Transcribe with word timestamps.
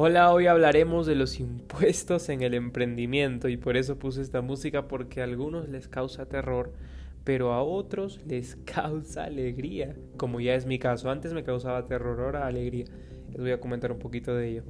Hola, 0.00 0.32
hoy 0.32 0.46
hablaremos 0.46 1.06
de 1.06 1.16
los 1.16 1.40
impuestos 1.40 2.28
en 2.28 2.42
el 2.42 2.54
emprendimiento 2.54 3.48
y 3.48 3.56
por 3.56 3.76
eso 3.76 3.98
puse 3.98 4.22
esta 4.22 4.42
música 4.42 4.86
porque 4.86 5.20
a 5.20 5.24
algunos 5.24 5.68
les 5.68 5.88
causa 5.88 6.28
terror, 6.28 6.72
pero 7.24 7.52
a 7.52 7.64
otros 7.64 8.24
les 8.24 8.54
causa 8.64 9.24
alegría, 9.24 9.96
como 10.16 10.38
ya 10.38 10.54
es 10.54 10.66
mi 10.66 10.78
caso. 10.78 11.10
Antes 11.10 11.32
me 11.32 11.42
causaba 11.42 11.88
terror, 11.88 12.20
ahora 12.20 12.46
alegría. 12.46 12.84
Les 13.30 13.40
voy 13.40 13.50
a 13.50 13.58
comentar 13.58 13.90
un 13.90 13.98
poquito 13.98 14.36
de 14.36 14.48
ello. 14.48 14.62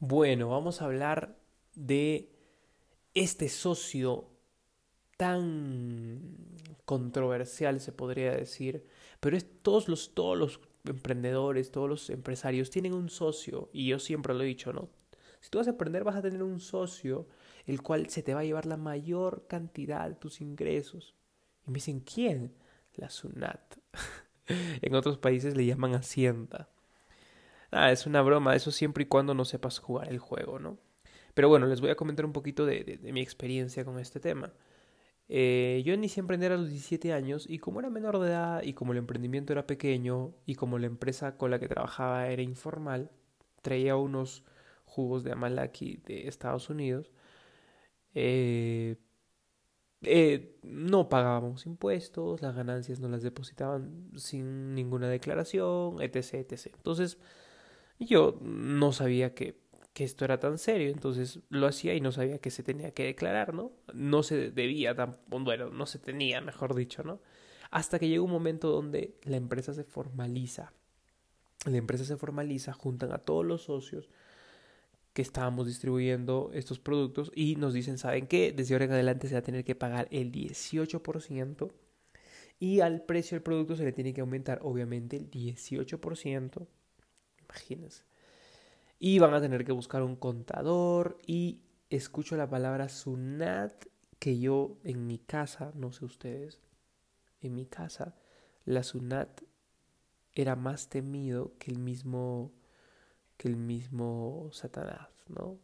Bueno, 0.00 0.50
vamos 0.50 0.82
a 0.82 0.84
hablar 0.84 1.38
de 1.74 2.28
este 3.14 3.48
socio 3.48 4.28
tan 5.16 6.36
controversial, 6.84 7.80
se 7.80 7.92
podría 7.92 8.32
decir, 8.32 8.84
pero 9.24 9.38
es 9.38 9.46
todos 9.62 9.88
los, 9.88 10.12
todos 10.12 10.36
los 10.36 10.60
emprendedores, 10.84 11.70
todos 11.70 11.88
los 11.88 12.10
empresarios 12.10 12.68
tienen 12.68 12.92
un 12.92 13.08
socio, 13.08 13.70
y 13.72 13.86
yo 13.86 13.98
siempre 13.98 14.34
lo 14.34 14.42
he 14.42 14.46
dicho, 14.46 14.74
¿no? 14.74 14.90
Si 15.40 15.48
tú 15.48 15.56
vas 15.56 15.66
a 15.66 15.70
emprender, 15.70 16.04
vas 16.04 16.16
a 16.16 16.20
tener 16.20 16.42
un 16.42 16.60
socio, 16.60 17.26
el 17.64 17.80
cual 17.80 18.10
se 18.10 18.22
te 18.22 18.34
va 18.34 18.40
a 18.40 18.44
llevar 18.44 18.66
la 18.66 18.76
mayor 18.76 19.46
cantidad 19.48 20.06
de 20.10 20.14
tus 20.14 20.42
ingresos. 20.42 21.14
Y 21.66 21.70
me 21.70 21.76
dicen, 21.76 22.00
¿quién? 22.00 22.52
La 22.96 23.08
SUNAT. 23.08 23.78
en 24.46 24.94
otros 24.94 25.16
países 25.16 25.56
le 25.56 25.64
llaman 25.64 25.94
Hacienda. 25.94 26.68
Ah, 27.70 27.92
es 27.92 28.04
una 28.04 28.20
broma, 28.20 28.54
eso 28.54 28.70
siempre 28.70 29.04
y 29.04 29.06
cuando 29.06 29.32
no 29.32 29.46
sepas 29.46 29.78
jugar 29.78 30.10
el 30.10 30.18
juego, 30.18 30.58
¿no? 30.58 30.76
Pero 31.32 31.48
bueno, 31.48 31.66
les 31.66 31.80
voy 31.80 31.88
a 31.88 31.96
comentar 31.96 32.26
un 32.26 32.34
poquito 32.34 32.66
de, 32.66 32.84
de 32.84 33.10
mi 33.14 33.22
experiencia 33.22 33.86
con 33.86 33.98
este 33.98 34.20
tema. 34.20 34.52
Eh, 35.28 35.82
yo 35.86 35.94
inicié 35.94 36.20
a 36.20 36.24
emprender 36.24 36.52
a 36.52 36.56
los 36.56 36.68
17 36.68 37.12
años 37.12 37.46
y 37.48 37.58
como 37.58 37.80
era 37.80 37.88
menor 37.90 38.18
de 38.18 38.28
edad 38.28 38.62
y 38.62 38.74
como 38.74 38.92
el 38.92 38.98
emprendimiento 38.98 39.52
era 39.52 39.66
pequeño 39.66 40.34
y 40.46 40.54
como 40.54 40.78
la 40.78 40.86
empresa 40.86 41.36
con 41.38 41.50
la 41.50 41.58
que 41.58 41.68
trabajaba 41.68 42.28
era 42.28 42.42
informal, 42.42 43.10
traía 43.62 43.96
unos 43.96 44.44
jugos 44.84 45.24
de 45.24 45.32
Amalaki 45.32 45.96
de 46.06 46.28
Estados 46.28 46.68
Unidos, 46.70 47.10
eh, 48.14 48.96
eh, 50.02 50.58
no 50.62 51.08
pagábamos 51.08 51.66
impuestos, 51.66 52.42
las 52.42 52.54
ganancias 52.54 53.00
no 53.00 53.08
las 53.08 53.22
depositaban 53.22 54.10
sin 54.16 54.74
ninguna 54.74 55.08
declaración, 55.08 56.00
etc. 56.02 56.34
etc. 56.34 56.66
Entonces 56.76 57.18
yo 57.98 58.38
no 58.42 58.92
sabía 58.92 59.34
que 59.34 59.63
que 59.94 60.02
esto 60.04 60.24
era 60.24 60.40
tan 60.40 60.58
serio, 60.58 60.90
entonces 60.90 61.38
lo 61.50 61.68
hacía 61.68 61.94
y 61.94 62.00
no 62.00 62.10
sabía 62.10 62.38
que 62.38 62.50
se 62.50 62.64
tenía 62.64 62.90
que 62.92 63.04
declarar, 63.04 63.54
¿no? 63.54 63.70
No 63.94 64.24
se 64.24 64.50
debía 64.50 64.94
tan, 64.94 65.16
bueno, 65.28 65.70
no 65.70 65.86
se 65.86 66.00
tenía, 66.00 66.40
mejor 66.40 66.74
dicho, 66.74 67.04
¿no? 67.04 67.20
Hasta 67.70 68.00
que 68.00 68.08
llega 68.08 68.22
un 68.22 68.30
momento 68.30 68.70
donde 68.70 69.14
la 69.22 69.36
empresa 69.36 69.72
se 69.72 69.84
formaliza. 69.84 70.72
La 71.64 71.76
empresa 71.76 72.04
se 72.04 72.16
formaliza, 72.16 72.72
juntan 72.72 73.12
a 73.12 73.18
todos 73.18 73.46
los 73.46 73.62
socios 73.62 74.10
que 75.12 75.22
estábamos 75.22 75.68
distribuyendo 75.68 76.50
estos 76.54 76.80
productos 76.80 77.30
y 77.32 77.54
nos 77.54 77.72
dicen, 77.72 77.96
¿saben 77.96 78.26
qué? 78.26 78.52
Desde 78.52 78.74
ahora 78.74 78.86
en 78.86 78.92
adelante 78.92 79.28
se 79.28 79.34
va 79.34 79.38
a 79.38 79.42
tener 79.42 79.64
que 79.64 79.76
pagar 79.76 80.08
el 80.10 80.32
18% 80.32 81.70
y 82.58 82.80
al 82.80 83.02
precio 83.02 83.36
del 83.36 83.42
producto 83.42 83.76
se 83.76 83.84
le 83.84 83.92
tiene 83.92 84.12
que 84.12 84.22
aumentar 84.22 84.58
obviamente 84.62 85.16
el 85.16 85.30
18%. 85.30 86.66
Imagínense 87.44 88.13
y 89.06 89.18
van 89.18 89.34
a 89.34 89.40
tener 89.42 89.66
que 89.66 89.72
buscar 89.72 90.02
un 90.02 90.16
contador 90.16 91.18
y 91.26 91.60
escucho 91.90 92.38
la 92.38 92.48
palabra 92.48 92.88
SUNAT 92.88 93.84
que 94.18 94.38
yo 94.38 94.78
en 94.82 95.06
mi 95.06 95.18
casa, 95.18 95.72
no 95.74 95.92
sé 95.92 96.06
ustedes, 96.06 96.62
en 97.42 97.54
mi 97.54 97.66
casa 97.66 98.14
la 98.64 98.82
SUNAT 98.82 99.42
era 100.32 100.56
más 100.56 100.88
temido 100.88 101.52
que 101.58 101.70
el 101.70 101.80
mismo 101.80 102.50
que 103.36 103.48
el 103.48 103.56
mismo 103.56 104.48
Satanás, 104.52 105.10
¿no? 105.28 105.58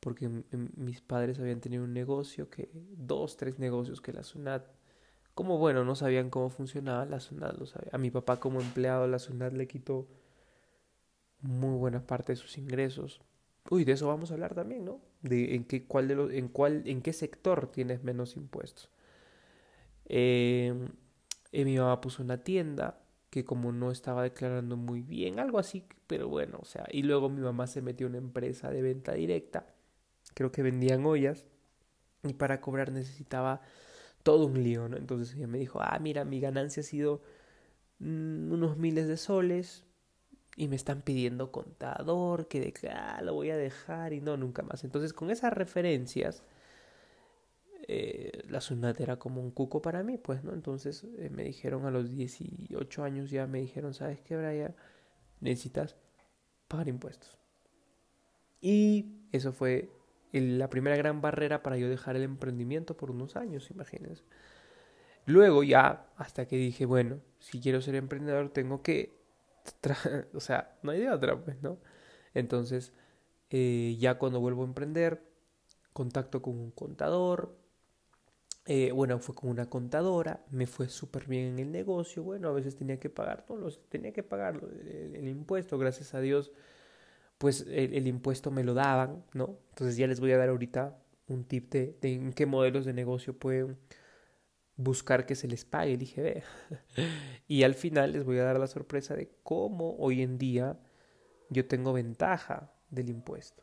Porque 0.00 0.30
mis 0.76 1.02
padres 1.02 1.38
habían 1.38 1.60
tenido 1.60 1.84
un 1.84 1.92
negocio 1.92 2.48
que 2.48 2.70
dos, 2.72 3.36
tres 3.36 3.58
negocios 3.58 4.00
que 4.00 4.14
la 4.14 4.22
SUNAT 4.22 4.66
como 5.34 5.58
bueno, 5.58 5.84
no 5.84 5.94
sabían 5.94 6.30
cómo 6.30 6.48
funcionaba 6.48 7.04
la 7.04 7.20
SUNAT, 7.20 7.58
lo 7.58 7.66
sabía. 7.66 7.90
A 7.92 7.98
mi 7.98 8.10
papá 8.10 8.40
como 8.40 8.62
empleado 8.62 9.06
la 9.06 9.18
SUNAT 9.18 9.52
le 9.52 9.68
quitó 9.68 10.08
muy 11.46 11.76
buena 11.78 12.06
parte 12.06 12.32
de 12.32 12.36
sus 12.36 12.58
ingresos. 12.58 13.20
Uy, 13.70 13.84
de 13.84 13.92
eso 13.92 14.08
vamos 14.08 14.30
a 14.30 14.34
hablar 14.34 14.54
también, 14.54 14.84
¿no? 14.84 15.00
De 15.22 15.54
en 15.54 15.64
qué, 15.64 15.86
cuál 15.86 16.08
de 16.08 16.14
los, 16.14 16.32
en 16.32 16.48
cuál, 16.48 16.82
en 16.86 17.02
qué 17.02 17.12
sector 17.12 17.70
tienes 17.72 18.04
menos 18.04 18.36
impuestos. 18.36 18.90
Eh, 20.06 20.72
mi 21.52 21.78
mamá 21.78 22.00
puso 22.00 22.22
una 22.22 22.44
tienda 22.44 23.00
que 23.30 23.44
como 23.44 23.72
no 23.72 23.90
estaba 23.90 24.22
declarando 24.22 24.76
muy 24.76 25.02
bien, 25.02 25.38
algo 25.40 25.58
así, 25.58 25.84
pero 26.06 26.28
bueno, 26.28 26.58
o 26.62 26.64
sea, 26.64 26.86
y 26.90 27.02
luego 27.02 27.28
mi 27.28 27.40
mamá 27.40 27.66
se 27.66 27.82
metió 27.82 28.06
en 28.06 28.12
una 28.12 28.18
empresa 28.18 28.70
de 28.70 28.82
venta 28.82 29.12
directa, 29.14 29.66
creo 30.34 30.52
que 30.52 30.62
vendían 30.62 31.04
ollas, 31.04 31.46
y 32.22 32.34
para 32.34 32.60
cobrar 32.60 32.92
necesitaba 32.92 33.60
todo 34.22 34.46
un 34.46 34.62
lío, 34.62 34.88
¿no? 34.88 34.96
Entonces 34.96 35.36
ella 35.36 35.46
me 35.48 35.58
dijo, 35.58 35.80
ah, 35.82 35.98
mira, 36.00 36.24
mi 36.24 36.40
ganancia 36.40 36.80
ha 36.80 36.84
sido 36.84 37.22
mm, 37.98 38.52
unos 38.52 38.76
miles 38.78 39.08
de 39.08 39.16
soles, 39.16 39.84
y 40.56 40.68
me 40.68 40.76
están 40.76 41.02
pidiendo 41.02 41.52
contador, 41.52 42.48
que 42.48 42.60
de 42.60 42.88
ah, 42.88 43.20
lo 43.22 43.34
voy 43.34 43.50
a 43.50 43.56
dejar 43.56 44.14
y 44.14 44.20
no, 44.20 44.36
nunca 44.36 44.62
más. 44.62 44.84
Entonces, 44.84 45.12
con 45.12 45.30
esas 45.30 45.52
referencias, 45.52 46.42
eh, 47.88 48.42
la 48.48 48.60
Sunat 48.60 49.00
era 49.00 49.18
como 49.18 49.40
un 49.40 49.50
cuco 49.50 49.82
para 49.82 50.02
mí, 50.02 50.18
pues, 50.18 50.42
¿no? 50.42 50.52
Entonces 50.52 51.04
eh, 51.18 51.30
me 51.30 51.44
dijeron 51.44 51.86
a 51.86 51.90
los 51.90 52.10
18 52.10 53.04
años 53.04 53.30
ya, 53.30 53.46
me 53.46 53.60
dijeron, 53.60 53.94
¿sabes 53.94 54.20
qué, 54.22 54.36
Brian? 54.36 54.74
Necesitas 55.40 55.96
pagar 56.68 56.88
impuestos. 56.88 57.38
Y 58.60 59.20
eso 59.30 59.52
fue 59.52 59.90
la 60.32 60.68
primera 60.70 60.96
gran 60.96 61.20
barrera 61.20 61.62
para 61.62 61.76
yo 61.76 61.88
dejar 61.88 62.16
el 62.16 62.22
emprendimiento 62.22 62.96
por 62.96 63.10
unos 63.10 63.36
años, 63.36 63.70
imagínense. 63.70 64.24
Luego 65.26 65.62
ya, 65.62 66.06
hasta 66.16 66.46
que 66.46 66.56
dije, 66.56 66.86
bueno, 66.86 67.20
si 67.38 67.60
quiero 67.60 67.80
ser 67.80 67.94
emprendedor, 67.96 68.50
tengo 68.50 68.82
que 68.82 69.15
o 70.34 70.40
sea, 70.40 70.76
no 70.82 70.92
hay 70.92 71.00
de 71.00 71.10
otra, 71.10 71.36
pues, 71.42 71.60
¿no? 71.62 71.78
Entonces, 72.34 72.92
eh, 73.50 73.96
ya 73.98 74.18
cuando 74.18 74.40
vuelvo 74.40 74.62
a 74.62 74.66
emprender, 74.66 75.22
contacto 75.92 76.42
con 76.42 76.58
un 76.58 76.70
contador, 76.70 77.56
eh, 78.66 78.90
bueno, 78.92 79.18
fue 79.20 79.34
con 79.34 79.50
una 79.50 79.70
contadora, 79.70 80.44
me 80.50 80.66
fue 80.66 80.88
súper 80.88 81.26
bien 81.26 81.44
en 81.46 81.58
el 81.60 81.72
negocio, 81.72 82.22
bueno, 82.22 82.48
a 82.48 82.52
veces 82.52 82.76
tenía 82.76 82.98
que 82.98 83.08
pagar, 83.10 83.44
no, 83.48 83.56
los, 83.56 83.80
tenía 83.88 84.12
que 84.12 84.22
pagar 84.22 84.60
el, 84.84 85.28
impuesto, 85.28 85.78
gracias 85.78 86.14
a 86.14 86.20
Dios, 86.20 86.52
pues 87.38 87.66
el, 87.68 88.06
impuesto 88.06 88.50
me 88.50 88.64
lo 88.64 88.74
daban, 88.74 89.24
¿no? 89.34 89.58
Entonces 89.70 89.96
ya 89.96 90.06
les 90.06 90.20
voy 90.20 90.32
a 90.32 90.38
dar 90.38 90.48
ahorita 90.48 90.98
un 91.28 91.44
tip 91.44 91.70
de, 91.72 91.96
de 92.00 92.14
en 92.14 92.32
qué 92.32 92.46
modelos 92.46 92.84
de 92.84 92.92
negocio 92.92 93.38
pueden 93.38 93.78
buscar 94.76 95.26
que 95.26 95.34
se 95.34 95.48
les 95.48 95.64
pague 95.64 95.94
el 95.94 96.02
IGB. 96.04 96.42
y 97.48 97.62
al 97.62 97.74
final 97.74 98.12
les 98.12 98.24
voy 98.24 98.38
a 98.38 98.44
dar 98.44 98.58
la 98.58 98.66
sorpresa 98.66 99.14
de 99.14 99.30
cómo 99.42 99.96
hoy 99.98 100.22
en 100.22 100.38
día 100.38 100.78
yo 101.50 101.66
tengo 101.66 101.92
ventaja 101.92 102.72
del 102.90 103.08
impuesto. 103.08 103.62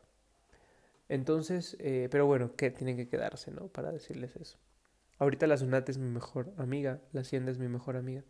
Entonces, 1.08 1.76
eh, 1.80 2.08
pero 2.10 2.26
bueno, 2.26 2.56
que 2.56 2.70
tienen 2.70 2.96
que 2.96 3.08
quedarse, 3.08 3.50
¿no? 3.50 3.68
Para 3.68 3.92
decirles 3.92 4.36
eso. 4.36 4.58
Ahorita 5.18 5.46
la 5.46 5.56
SUNAT 5.56 5.88
es 5.90 5.98
mi 5.98 6.08
mejor 6.08 6.52
amiga, 6.56 7.00
la 7.12 7.20
Hacienda 7.20 7.52
es 7.52 7.58
mi 7.58 7.68
mejor 7.68 7.96
amiga. 7.96 8.24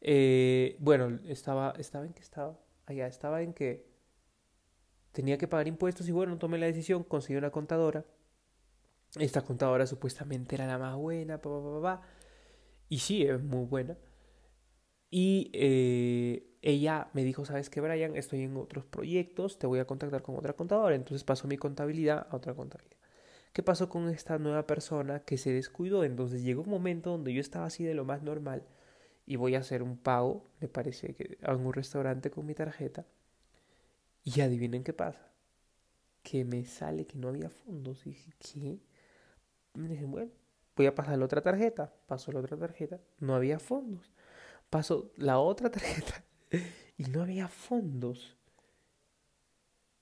Eh, 0.00 0.76
bueno, 0.78 1.18
estaba, 1.26 1.74
estaba 1.78 2.06
en 2.06 2.12
que 2.12 2.22
estaba, 2.22 2.58
allá 2.86 3.06
estaba 3.06 3.42
en 3.42 3.52
que 3.52 3.86
tenía 5.12 5.38
que 5.38 5.48
pagar 5.48 5.68
impuestos 5.68 6.08
y 6.08 6.12
bueno, 6.12 6.38
tomé 6.38 6.58
la 6.58 6.66
decisión, 6.66 7.02
conseguí 7.02 7.36
una 7.36 7.50
contadora 7.50 8.04
esta 9.18 9.42
contadora 9.42 9.86
supuestamente 9.86 10.54
era 10.54 10.66
la 10.66 10.78
más 10.78 10.96
buena, 10.96 11.40
pa, 11.40 11.50
pa, 11.50 11.82
pa, 11.82 12.02
y 12.88 12.98
sí, 12.98 13.22
es 13.22 13.42
muy 13.42 13.66
buena. 13.66 13.96
Y 15.10 15.50
eh, 15.54 16.56
ella 16.62 17.08
me 17.14 17.24
dijo, 17.24 17.44
¿sabes 17.44 17.70
qué, 17.70 17.80
Brian? 17.80 18.16
Estoy 18.16 18.42
en 18.42 18.56
otros 18.56 18.84
proyectos, 18.84 19.58
te 19.58 19.66
voy 19.66 19.80
a 19.80 19.86
contactar 19.86 20.22
con 20.22 20.36
otra 20.36 20.52
contadora. 20.54 20.94
Entonces 20.94 21.24
pasó 21.24 21.48
mi 21.48 21.56
contabilidad 21.56 22.26
a 22.30 22.36
otra 22.36 22.54
contabilidad. 22.54 22.96
¿Qué 23.52 23.62
pasó 23.62 23.88
con 23.88 24.08
esta 24.08 24.38
nueva 24.38 24.66
persona 24.66 25.20
que 25.24 25.38
se 25.38 25.52
descuidó? 25.52 26.04
Entonces 26.04 26.42
llegó 26.42 26.62
un 26.62 26.70
momento 26.70 27.10
donde 27.10 27.32
yo 27.34 27.40
estaba 27.40 27.66
así 27.66 27.84
de 27.84 27.94
lo 27.94 28.04
más 28.04 28.22
normal 28.22 28.64
y 29.26 29.36
voy 29.36 29.54
a 29.54 29.60
hacer 29.60 29.82
un 29.82 29.96
pago, 29.96 30.50
me 30.60 30.68
parece 30.68 31.14
que 31.14 31.38
a 31.42 31.54
un 31.54 31.72
restaurante 31.72 32.30
con 32.30 32.46
mi 32.46 32.54
tarjeta. 32.54 33.06
Y 34.24 34.40
adivinen 34.40 34.84
qué 34.84 34.92
pasa. 34.92 35.32
Que 36.22 36.44
me 36.44 36.64
sale 36.64 37.06
que 37.06 37.18
no 37.18 37.28
había 37.28 37.50
fondos. 37.50 38.06
Y 38.06 38.10
dije, 38.10 38.32
¿qué? 38.38 38.80
Me 39.74 40.04
bueno, 40.06 40.30
voy 40.76 40.86
a 40.86 40.94
pasar 40.94 41.18
la 41.18 41.24
otra 41.24 41.42
tarjeta. 41.42 41.92
Paso 42.06 42.32
la 42.32 42.40
otra 42.40 42.56
tarjeta. 42.56 43.00
No 43.18 43.34
había 43.34 43.58
fondos. 43.58 44.12
Paso 44.68 45.12
la 45.16 45.38
otra 45.38 45.70
tarjeta. 45.72 46.24
Y 46.96 47.04
no 47.04 47.22
había 47.22 47.48
fondos. 47.48 48.36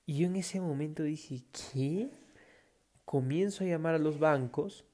Y 0.07 0.19
yo 0.19 0.27
en 0.27 0.37
ese 0.37 0.61
momento 0.61 1.03
dije, 1.03 1.45
¿qué? 1.73 2.11
Comienzo 3.05 3.65
a 3.65 3.67
llamar 3.67 3.95
a 3.95 3.99
los 3.99 4.19
bancos. 4.19 4.85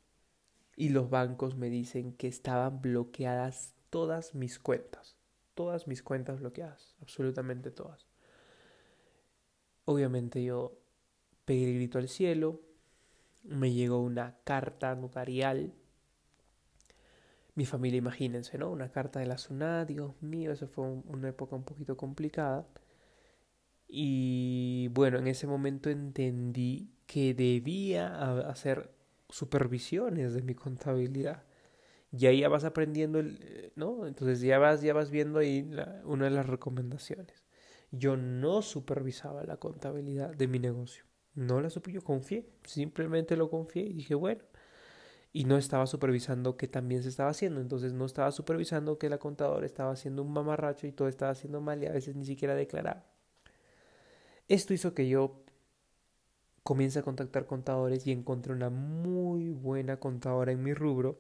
Y 0.77 0.89
los 0.89 1.09
bancos 1.09 1.57
me 1.57 1.71
dicen 1.71 2.13
que 2.15 2.27
estaban 2.27 2.81
bloqueadas 2.83 3.75
todas 3.91 4.35
mis 4.35 4.59
cuentas. 4.59 5.17
todas 5.55 5.87
mis 5.87 6.03
cuentas 6.03 6.41
bloqueadas, 6.41 6.97
absolutamente 7.01 7.71
todas. 7.71 8.09
Obviamente 9.85 10.43
yo 10.43 10.79
pegué 11.45 11.69
el 11.69 11.75
grito 11.77 11.99
al 11.99 12.09
cielo, 12.09 12.61
me 13.45 13.73
llegó 13.73 14.01
una 14.01 14.37
carta 14.45 14.95
notarial. 14.95 15.73
Mi 17.55 17.67
familia, 17.67 17.99
imagínense, 17.99 18.59
¿no? 18.59 18.71
Una 18.71 18.91
carta 18.91 19.21
de 19.21 19.27
la 19.27 19.39
SUNAT, 19.39 19.89
Dios 19.89 20.21
mío, 20.23 20.53
eso 20.53 20.67
fue 20.67 20.85
una 20.87 21.29
época 21.29 21.55
un 21.55 21.65
poquito 21.65 21.97
complicada. 21.97 22.67
Y 23.87 24.89
bueno, 24.89 25.19
en 25.19 25.29
ese 25.29 25.47
momento 25.47 25.89
entendí 25.91 26.91
que 27.07 27.35
debía 27.35 28.41
hacer 28.49 28.91
supervisiones 29.29 30.35
de 30.35 30.43
mi 30.43 30.55
contabilidad. 30.55 31.45
Y 32.11 32.27
ahí 32.27 32.41
ya 32.41 32.49
vas 32.49 32.65
aprendiendo, 32.65 33.23
¿no? 33.77 34.07
Entonces 34.07 34.41
ya 34.41 34.59
vas, 34.59 34.83
ya 34.83 34.95
vas 34.95 35.11
viendo 35.11 35.39
ahí 35.39 35.71
una 36.05 36.25
de 36.25 36.31
las 36.31 36.47
recomendaciones. 36.47 37.45
Yo 37.91 38.17
no 38.17 38.63
supervisaba 38.63 39.45
la 39.45 39.59
contabilidad 39.59 40.35
de 40.35 40.49
mi 40.49 40.59
negocio. 40.59 41.05
No 41.35 41.61
la 41.61 41.71
supe, 41.71 41.93
yo 41.93 42.03
confié, 42.03 42.47
simplemente 42.65 43.37
lo 43.37 43.51
confié 43.51 43.83
y 43.83 43.93
dije, 43.93 44.15
bueno, 44.15 44.43
y 45.33 45.45
no 45.45 45.57
estaba 45.59 45.87
supervisando 45.87 46.57
que 46.57 46.69
también 46.69 47.03
se 47.03 47.09
estaba 47.09 47.31
haciendo, 47.31 47.61
entonces 47.61 47.93
no 47.93 48.05
estaba 48.07 48.31
supervisando 48.31 48.99
que 48.99 49.09
la 49.11 49.19
contadora 49.19 49.67
estaba 49.67 49.93
haciendo 49.93 50.23
un 50.23 50.33
mamarracho 50.33 50.87
y 50.87 50.93
todo 50.93 51.09
estaba 51.09 51.33
haciendo 51.33 51.61
mal 51.61 51.83
y 51.83 51.87
a 51.87 51.93
veces 51.93 52.15
ni 52.15 52.25
siquiera 52.25 52.55
declaraba. 52.55 53.05
Esto 54.49 54.75
hizo 54.75 54.95
que 54.95 55.09
yo 55.09 55.43
comience 56.63 56.99
a 57.01 57.03
contactar 57.03 57.47
contadores 57.47 58.07
y 58.07 58.13
encontré 58.13 58.53
una 58.53 58.71
muy 58.71 59.51
buena 59.51 59.99
contadora 59.99 60.53
en 60.53 60.63
mi 60.63 60.73
rubro 60.73 61.19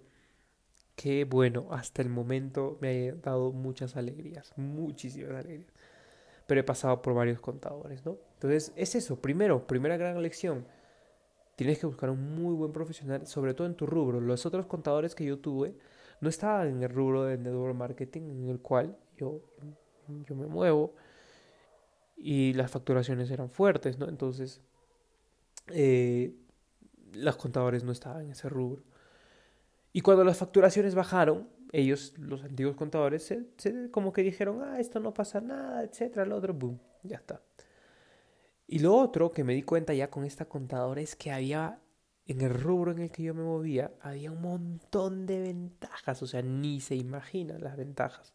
que, 0.96 1.24
bueno, 1.24 1.68
hasta 1.72 2.02
el 2.02 2.08
momento 2.08 2.78
me 2.80 3.10
ha 3.10 3.14
dado 3.16 3.52
muchas 3.52 3.96
alegrías, 3.96 4.52
muchísimas 4.56 5.44
alegrías 5.44 5.72
pero 6.46 6.60
he 6.60 6.64
pasado 6.64 7.00
por 7.02 7.14
varios 7.14 7.40
contadores, 7.40 8.04
¿no? 8.04 8.18
Entonces, 8.34 8.72
es 8.76 8.94
eso, 8.94 9.20
primero, 9.20 9.66
primera 9.66 9.96
gran 9.96 10.22
lección. 10.22 10.66
Tienes 11.56 11.78
que 11.78 11.86
buscar 11.86 12.10
un 12.10 12.34
muy 12.34 12.54
buen 12.54 12.72
profesional, 12.72 13.26
sobre 13.26 13.54
todo 13.54 13.66
en 13.66 13.74
tu 13.74 13.86
rubro. 13.86 14.20
Los 14.20 14.44
otros 14.44 14.66
contadores 14.66 15.14
que 15.14 15.24
yo 15.24 15.38
tuve 15.38 15.74
no 16.20 16.28
estaban 16.28 16.68
en 16.68 16.82
el 16.82 16.90
rubro 16.90 17.24
de 17.24 17.38
network 17.38 17.76
marketing 17.76 18.22
en 18.22 18.48
el 18.48 18.60
cual 18.60 18.96
yo, 19.16 19.40
yo 20.26 20.34
me 20.34 20.46
muevo 20.46 20.94
y 22.16 22.52
las 22.54 22.70
facturaciones 22.70 23.30
eran 23.30 23.50
fuertes, 23.50 23.98
¿no? 23.98 24.08
Entonces, 24.08 24.60
eh, 25.68 26.34
los 27.12 27.36
contadores 27.36 27.84
no 27.84 27.92
estaban 27.92 28.24
en 28.24 28.30
ese 28.32 28.48
rubro. 28.48 28.82
Y 29.92 30.00
cuando 30.00 30.24
las 30.24 30.38
facturaciones 30.38 30.94
bajaron, 30.94 31.48
ellos, 31.74 32.14
los 32.18 32.44
antiguos 32.44 32.76
contadores, 32.76 33.24
se, 33.24 33.90
como 33.90 34.12
que 34.12 34.22
dijeron, 34.22 34.62
ah, 34.62 34.78
esto 34.78 35.00
no 35.00 35.12
pasa 35.12 35.40
nada, 35.40 35.82
etcétera, 35.82 36.24
lo 36.24 36.36
otro, 36.36 36.54
boom, 36.54 36.78
ya 37.02 37.16
está. 37.16 37.42
Y 38.66 38.78
lo 38.78 38.94
otro 38.94 39.32
que 39.32 39.44
me 39.44 39.54
di 39.54 39.62
cuenta 39.62 39.92
ya 39.92 40.08
con 40.08 40.24
esta 40.24 40.46
contadora 40.46 41.00
es 41.00 41.16
que 41.16 41.32
había, 41.32 41.80
en 42.26 42.40
el 42.40 42.54
rubro 42.54 42.92
en 42.92 43.00
el 43.00 43.10
que 43.10 43.24
yo 43.24 43.34
me 43.34 43.42
movía, 43.42 43.92
había 44.00 44.30
un 44.30 44.40
montón 44.40 45.26
de 45.26 45.40
ventajas, 45.40 46.22
o 46.22 46.26
sea, 46.26 46.42
ni 46.42 46.80
se 46.80 46.94
imaginan 46.94 47.60
las 47.60 47.76
ventajas. 47.76 48.34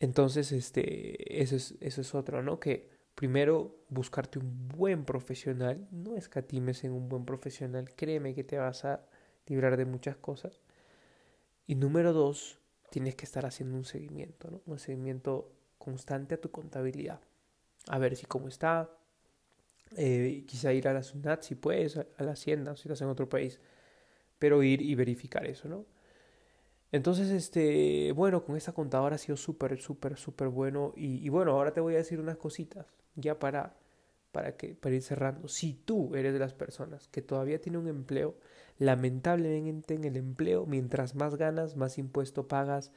Entonces, 0.00 0.52
este, 0.52 1.42
eso 1.42 1.56
es, 1.56 1.74
eso 1.80 2.00
es 2.00 2.14
otro, 2.14 2.42
¿no? 2.42 2.58
Que 2.58 2.90
primero 3.14 3.76
buscarte 3.90 4.38
un 4.38 4.68
buen 4.68 5.04
profesional, 5.04 5.86
no 5.90 6.16
escatimes 6.16 6.82
en 6.84 6.92
un 6.92 7.08
buen 7.08 7.26
profesional, 7.26 7.94
créeme 7.94 8.34
que 8.34 8.44
te 8.44 8.58
vas 8.58 8.84
a 8.86 9.06
librar 9.46 9.76
de 9.76 9.84
muchas 9.84 10.16
cosas. 10.16 10.60
Y 11.66 11.74
número 11.74 12.12
dos, 12.12 12.58
tienes 12.90 13.14
que 13.16 13.24
estar 13.24 13.44
haciendo 13.46 13.76
un 13.76 13.84
seguimiento, 13.84 14.50
¿no? 14.50 14.62
Un 14.66 14.78
seguimiento 14.78 15.52
constante 15.78 16.34
a 16.34 16.40
tu 16.40 16.50
contabilidad. 16.50 17.20
A 17.88 17.98
ver 17.98 18.16
si 18.16 18.26
cómo 18.26 18.48
está. 18.48 18.90
Eh, 19.96 20.44
quizá 20.46 20.72
ir 20.72 20.88
a 20.88 20.92
la 20.92 21.02
SUNAT 21.02 21.42
si 21.42 21.54
puedes, 21.54 21.96
a 21.96 22.06
la 22.18 22.32
Hacienda 22.32 22.76
si 22.76 22.82
estás 22.82 23.02
en 23.02 23.08
otro 23.08 23.28
país. 23.28 23.60
Pero 24.38 24.62
ir 24.62 24.82
y 24.82 24.94
verificar 24.94 25.46
eso, 25.46 25.68
¿no? 25.68 25.86
Entonces, 26.92 27.30
este, 27.30 28.12
bueno, 28.12 28.44
con 28.44 28.56
esta 28.56 28.72
contadora 28.72 29.16
ha 29.16 29.18
sido 29.18 29.36
súper, 29.36 29.80
súper, 29.80 30.16
súper 30.16 30.48
bueno. 30.48 30.92
Y, 30.96 31.24
y, 31.24 31.28
bueno, 31.28 31.52
ahora 31.52 31.72
te 31.72 31.80
voy 31.80 31.94
a 31.94 31.98
decir 31.98 32.20
unas 32.20 32.36
cositas, 32.36 32.86
ya 33.16 33.38
para, 33.38 33.76
para, 34.32 34.56
que, 34.56 34.74
para 34.74 34.94
ir 34.94 35.02
cerrando. 35.02 35.48
Si 35.48 35.74
tú 35.74 36.14
eres 36.14 36.32
de 36.32 36.38
las 36.38 36.54
personas 36.54 37.08
que 37.08 37.22
todavía 37.22 37.60
tiene 37.60 37.78
un 37.78 37.88
empleo, 37.88 38.36
Lamentablemente 38.78 39.94
en 39.94 40.04
el 40.04 40.16
empleo, 40.16 40.66
mientras 40.66 41.14
más 41.14 41.36
ganas, 41.36 41.76
más 41.76 41.98
impuesto 41.98 42.48
pagas, 42.48 42.92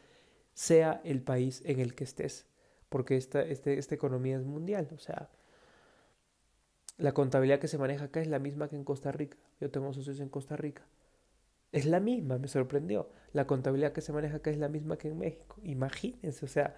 sea 0.54 1.02
el 1.04 1.22
país 1.22 1.62
en 1.66 1.80
el 1.80 1.96
que 1.96 2.04
estés, 2.04 2.46
porque 2.90 3.16
esta, 3.16 3.42
este, 3.42 3.78
esta 3.78 3.96
economía 3.96 4.38
es 4.38 4.44
mundial, 4.44 4.90
o 4.94 4.98
sea, 4.98 5.30
la 7.00 7.14
contabilidad 7.14 7.60
que 7.60 7.70
se 7.70 7.78
maneja 7.78 8.06
acá 8.06 8.20
es 8.20 8.28
la 8.28 8.40
misma 8.40 8.68
que 8.68 8.76
en 8.76 8.84
Costa 8.84 9.14
Rica. 9.14 9.38
Yo 9.62 9.72
tengo 9.72 9.94
socios 9.94 10.20
en 10.20 10.28
Costa 10.28 10.58
Rica. 10.58 10.86
Es 11.72 11.86
la 11.86 12.02
misma, 12.02 12.38
me 12.38 12.50
sorprendió. 12.50 13.10
La 13.31 13.48
contabilidad 13.48 13.94
que 13.94 14.02
se 14.02 14.12
maneja 14.12 14.38
acá 14.38 14.50
es 14.50 14.58
la 14.58 14.68
misma 14.68 14.98
que 14.98 15.08
en 15.08 15.18
México. 15.18 15.56
Imagínense, 15.64 16.44
o 16.44 16.50
sea, 16.50 16.76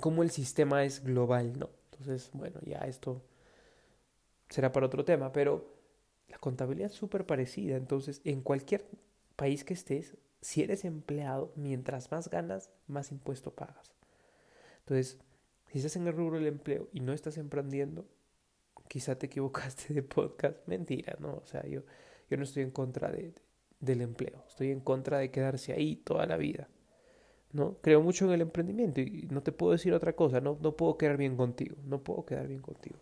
cómo 0.00 0.24
el 0.24 0.32
sistema 0.32 0.82
es 0.82 1.04
global, 1.04 1.56
¿no? 1.60 1.70
Entonces, 1.92 2.30
bueno, 2.32 2.58
ya 2.64 2.78
esto 2.78 3.22
será 4.48 4.72
para 4.72 4.86
otro 4.86 5.04
tema, 5.04 5.30
pero 5.30 5.77
contabilidad 6.40 6.90
súper 6.90 7.26
parecida, 7.26 7.76
entonces 7.76 8.20
en 8.24 8.42
cualquier 8.42 8.86
país 9.36 9.64
que 9.64 9.74
estés, 9.74 10.16
si 10.40 10.62
eres 10.62 10.84
empleado, 10.84 11.52
mientras 11.56 12.10
más 12.10 12.30
ganas, 12.30 12.70
más 12.86 13.10
impuesto 13.10 13.54
pagas. 13.54 13.92
Entonces, 14.80 15.18
si 15.70 15.78
estás 15.78 15.96
en 15.96 16.06
el 16.06 16.14
rubro 16.14 16.38
del 16.38 16.46
empleo 16.46 16.88
y 16.92 17.00
no 17.00 17.12
estás 17.12 17.38
emprendiendo, 17.38 18.06
quizá 18.88 19.18
te 19.18 19.26
equivocaste 19.28 19.94
de 19.94 20.02
podcast. 20.02 20.56
Mentira, 20.66 21.16
¿no? 21.18 21.34
O 21.34 21.46
sea, 21.46 21.66
yo, 21.66 21.82
yo 22.30 22.36
no 22.36 22.44
estoy 22.44 22.62
en 22.62 22.70
contra 22.70 23.10
de, 23.10 23.34
del 23.80 24.00
empleo, 24.00 24.44
estoy 24.48 24.70
en 24.70 24.80
contra 24.80 25.18
de 25.18 25.30
quedarse 25.30 25.72
ahí 25.72 25.96
toda 25.96 26.26
la 26.26 26.36
vida. 26.36 26.68
¿no? 27.52 27.78
Creo 27.80 28.02
mucho 28.02 28.26
en 28.26 28.32
el 28.32 28.42
emprendimiento 28.42 29.00
y 29.00 29.26
no 29.30 29.42
te 29.42 29.52
puedo 29.52 29.72
decir 29.72 29.94
otra 29.94 30.14
cosa, 30.14 30.40
no, 30.40 30.58
no 30.60 30.76
puedo 30.76 30.98
quedar 30.98 31.16
bien 31.16 31.36
contigo, 31.36 31.76
no 31.84 32.02
puedo 32.02 32.24
quedar 32.26 32.46
bien 32.46 32.60
contigo. 32.60 32.98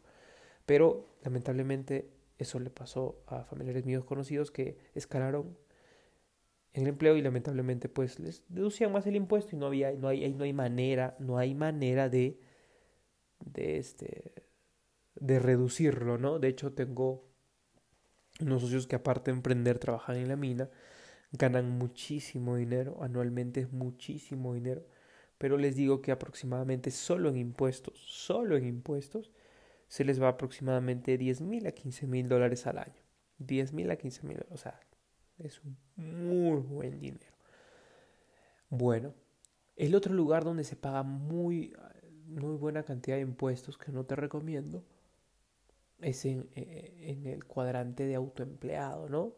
Pero 0.67 1.07
lamentablemente 1.23 2.09
eso 2.39 2.59
le 2.59 2.71
pasó 2.71 3.23
a 3.27 3.45
familiares 3.45 3.85
míos 3.85 4.05
conocidos 4.05 4.51
que 4.51 4.79
escalaron 4.95 5.57
en 6.77 6.83
el 6.83 6.89
empleo 6.89 7.17
y 7.17 7.23
lamentablemente 7.23 7.89
pues 7.89 8.21
les 8.21 8.45
deducían 8.49 8.93
más 8.93 9.07
el 9.07 9.17
impuesto 9.17 9.57
y 9.57 9.59
no 9.59 9.67
había 9.67 9.93
no 9.93 10.09
hay 10.09 10.33
no 10.35 10.45
hay 10.45 10.53
manera 10.53 11.17
no 11.19 11.39
hay 11.39 11.55
manera 11.55 12.09
de 12.09 12.39
de 13.41 13.79
este 13.79 14.35
de 15.15 15.39
reducirlo 15.39 16.19
no 16.19 16.39
de 16.39 16.49
hecho 16.49 16.73
tengo 16.75 17.25
unos 18.41 18.61
socios 18.61 18.87
que 18.87 18.97
aparte 18.97 19.31
de 19.31 19.37
emprender 19.39 19.79
trabajan 19.79 20.17
en 20.17 20.29
la 20.29 20.37
mina 20.37 20.69
ganan 21.33 21.71
muchísimo 21.71 22.57
dinero 22.57 23.03
anualmente 23.03 23.61
es 23.61 23.73
muchísimo 23.73 24.53
dinero 24.53 24.85
pero 25.39 25.57
les 25.57 25.77
digo 25.77 26.03
que 26.03 26.13
aproximadamente 26.13 26.91
solo 26.91 27.31
en 27.31 27.39
impuestos 27.39 27.99
solo 27.99 28.57
en 28.59 28.67
impuestos 28.67 29.33
se 29.89 30.05
les 30.05 30.21
va 30.21 30.29
aproximadamente 30.29 31.17
10 31.17 31.41
mil 31.43 31.67
a 31.67 31.73
15 31.73 32.07
mil 32.07 32.29
dólares 32.29 32.67
al 32.67 32.79
año. 32.79 33.03
10 33.39 33.73
mil 33.73 33.91
a 33.91 33.97
15 33.97 34.27
mil, 34.27 34.45
o 34.51 34.57
sea, 34.57 34.81
es 35.39 35.61
un 35.63 35.77
muy 35.97 36.61
buen 36.61 36.99
dinero. 36.99 37.33
Bueno, 38.71 39.15
el 39.77 39.95
otro 39.95 40.15
lugar 40.15 40.45
donde 40.45 40.65
se 40.65 40.77
paga 40.77 41.03
muy, 41.03 41.75
muy 42.27 42.57
buena 42.57 42.83
cantidad 42.83 43.17
de 43.17 43.23
impuestos 43.23 43.77
que 43.79 43.93
no 43.93 44.05
te 44.05 44.17
recomiendo 44.17 44.85
es 46.01 46.25
en, 46.25 46.49
eh, 46.55 47.23
el 47.25 47.45
cuadrante 47.45 48.07
de 48.07 48.15
autoempleado, 48.15 49.09
¿no? 49.09 49.35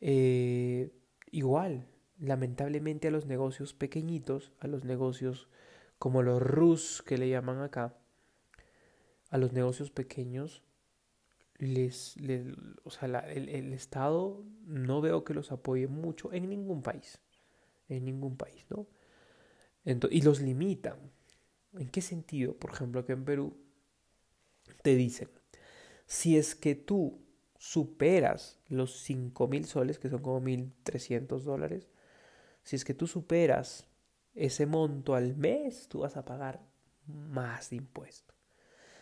Eh, 0.00 0.90
igual, 1.30 1.86
lamentablemente 2.18 3.08
a 3.08 3.10
los 3.10 3.26
negocios 3.26 3.74
pequeñitos, 3.74 4.52
a 4.60 4.66
los 4.66 4.84
negocios 4.84 5.48
como 5.98 6.22
los 6.22 6.42
RUS 6.42 7.02
que 7.02 7.18
le 7.18 7.28
llaman 7.28 7.60
acá, 7.60 7.99
a 9.30 9.38
los 9.38 9.52
negocios 9.52 9.90
pequeños 9.90 10.62
les, 11.58 12.16
o 12.84 12.90
sea, 12.90 13.08
el, 13.20 13.72
Estado 13.72 14.44
no 14.64 15.00
veo 15.00 15.24
que 15.24 15.34
los 15.34 15.52
apoye 15.52 15.86
mucho 15.88 16.32
en 16.32 16.48
ningún 16.48 16.82
país, 16.82 17.20
en 17.88 18.04
ningún 18.04 18.36
país, 18.36 18.66
¿no? 18.70 18.86
y 20.10 20.22
los 20.22 20.40
limitan. 20.40 20.98
¿En 21.74 21.88
qué 21.88 22.00
sentido? 22.00 22.54
Por 22.56 22.72
ejemplo, 22.72 23.04
que 23.04 23.12
en 23.12 23.24
Perú 23.24 23.56
te 24.82 24.96
dicen, 24.96 25.28
si 26.06 26.36
es 26.36 26.54
que 26.54 26.74
tú 26.74 27.20
superas 27.58 28.58
los 28.68 29.00
5 29.02 29.46
mil 29.48 29.66
soles, 29.66 29.98
que 29.98 30.08
son 30.08 30.22
como 30.22 30.40
1.300 30.40 31.42
dólares, 31.42 31.88
si 32.62 32.76
es 32.76 32.84
que 32.84 32.94
tú 32.94 33.06
superas 33.06 33.86
ese 34.34 34.66
monto 34.66 35.14
al 35.14 35.36
mes, 35.36 35.88
tú 35.88 36.00
vas 36.00 36.16
a 36.16 36.24
pagar 36.24 36.60
más 37.06 37.72
impuestos. 37.72 38.29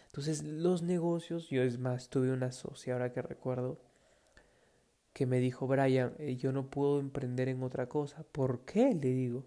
Entonces 0.08 0.42
los 0.42 0.82
negocios, 0.82 1.48
yo 1.48 1.62
es 1.62 1.78
más, 1.78 2.08
tuve 2.08 2.32
una 2.32 2.50
socia 2.50 2.94
ahora 2.94 3.12
que 3.12 3.22
recuerdo 3.22 3.78
que 5.12 5.26
me 5.26 5.38
dijo, 5.38 5.66
Brian, 5.66 6.14
eh, 6.18 6.36
yo 6.36 6.52
no 6.52 6.70
puedo 6.70 7.00
emprender 7.00 7.48
en 7.48 7.62
otra 7.62 7.88
cosa. 7.88 8.24
¿Por 8.32 8.64
qué? 8.64 8.94
Le 8.94 9.08
digo. 9.08 9.44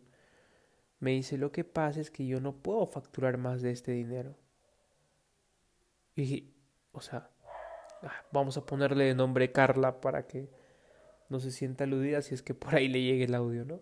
Me 0.99 1.11
dice, 1.11 1.37
lo 1.37 1.51
que 1.51 1.63
pasa 1.63 1.99
es 1.99 2.11
que 2.11 2.27
yo 2.27 2.39
no 2.39 2.53
puedo 2.53 2.85
facturar 2.85 3.37
más 3.37 3.61
de 3.61 3.71
este 3.71 3.91
dinero. 3.93 4.35
Y, 6.15 6.53
o 6.91 7.01
sea, 7.01 7.29
ah, 8.03 8.25
vamos 8.31 8.57
a 8.57 8.65
ponerle 8.65 9.05
de 9.05 9.15
nombre 9.15 9.51
Carla 9.51 10.01
para 10.01 10.27
que 10.27 10.49
no 11.29 11.39
se 11.39 11.51
sienta 11.51 11.85
aludida 11.85 12.21
si 12.21 12.35
es 12.35 12.43
que 12.43 12.53
por 12.53 12.75
ahí 12.75 12.87
le 12.87 13.01
llegue 13.01 13.23
el 13.23 13.35
audio, 13.35 13.65
¿no? 13.65 13.79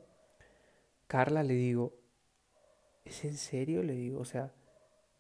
Carla 1.08 1.42
le 1.42 1.56
digo, 1.56 1.94
¿es 3.04 3.26
en 3.26 3.36
serio? 3.36 3.82
Le 3.82 3.94
digo, 3.94 4.20
o 4.20 4.26
sea, 4.26 4.54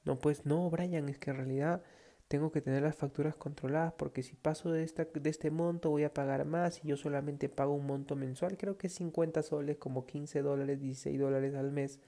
no, 0.09 0.17
pues 0.17 0.43
no, 0.43 0.67
Brian, 0.71 1.07
es 1.07 1.19
que 1.19 1.29
en 1.29 1.37
realidad 1.37 1.83
tengo 2.27 2.51
que 2.51 2.61
tener 2.61 2.81
las 2.81 2.95
facturas 2.95 3.35
controladas 3.35 3.93
porque 3.93 4.23
si 4.23 4.35
paso 4.35 4.71
de, 4.71 4.81
esta, 4.81 5.05
de 5.05 5.29
este 5.29 5.51
monto 5.51 5.91
voy 5.91 6.03
a 6.03 6.15
pagar 6.15 6.45
más 6.45 6.83
y 6.83 6.87
yo 6.87 6.97
solamente 6.97 7.47
pago 7.47 7.75
un 7.75 7.85
monto 7.85 8.15
mensual, 8.15 8.57
creo 8.57 8.75
que 8.75 8.87
es 8.87 8.93
50 8.93 9.43
soles, 9.43 9.77
como 9.77 10.07
15 10.07 10.41
dólares, 10.41 10.81
16 10.81 11.19
dólares 11.19 11.53
al 11.53 11.71
mes 11.71 11.99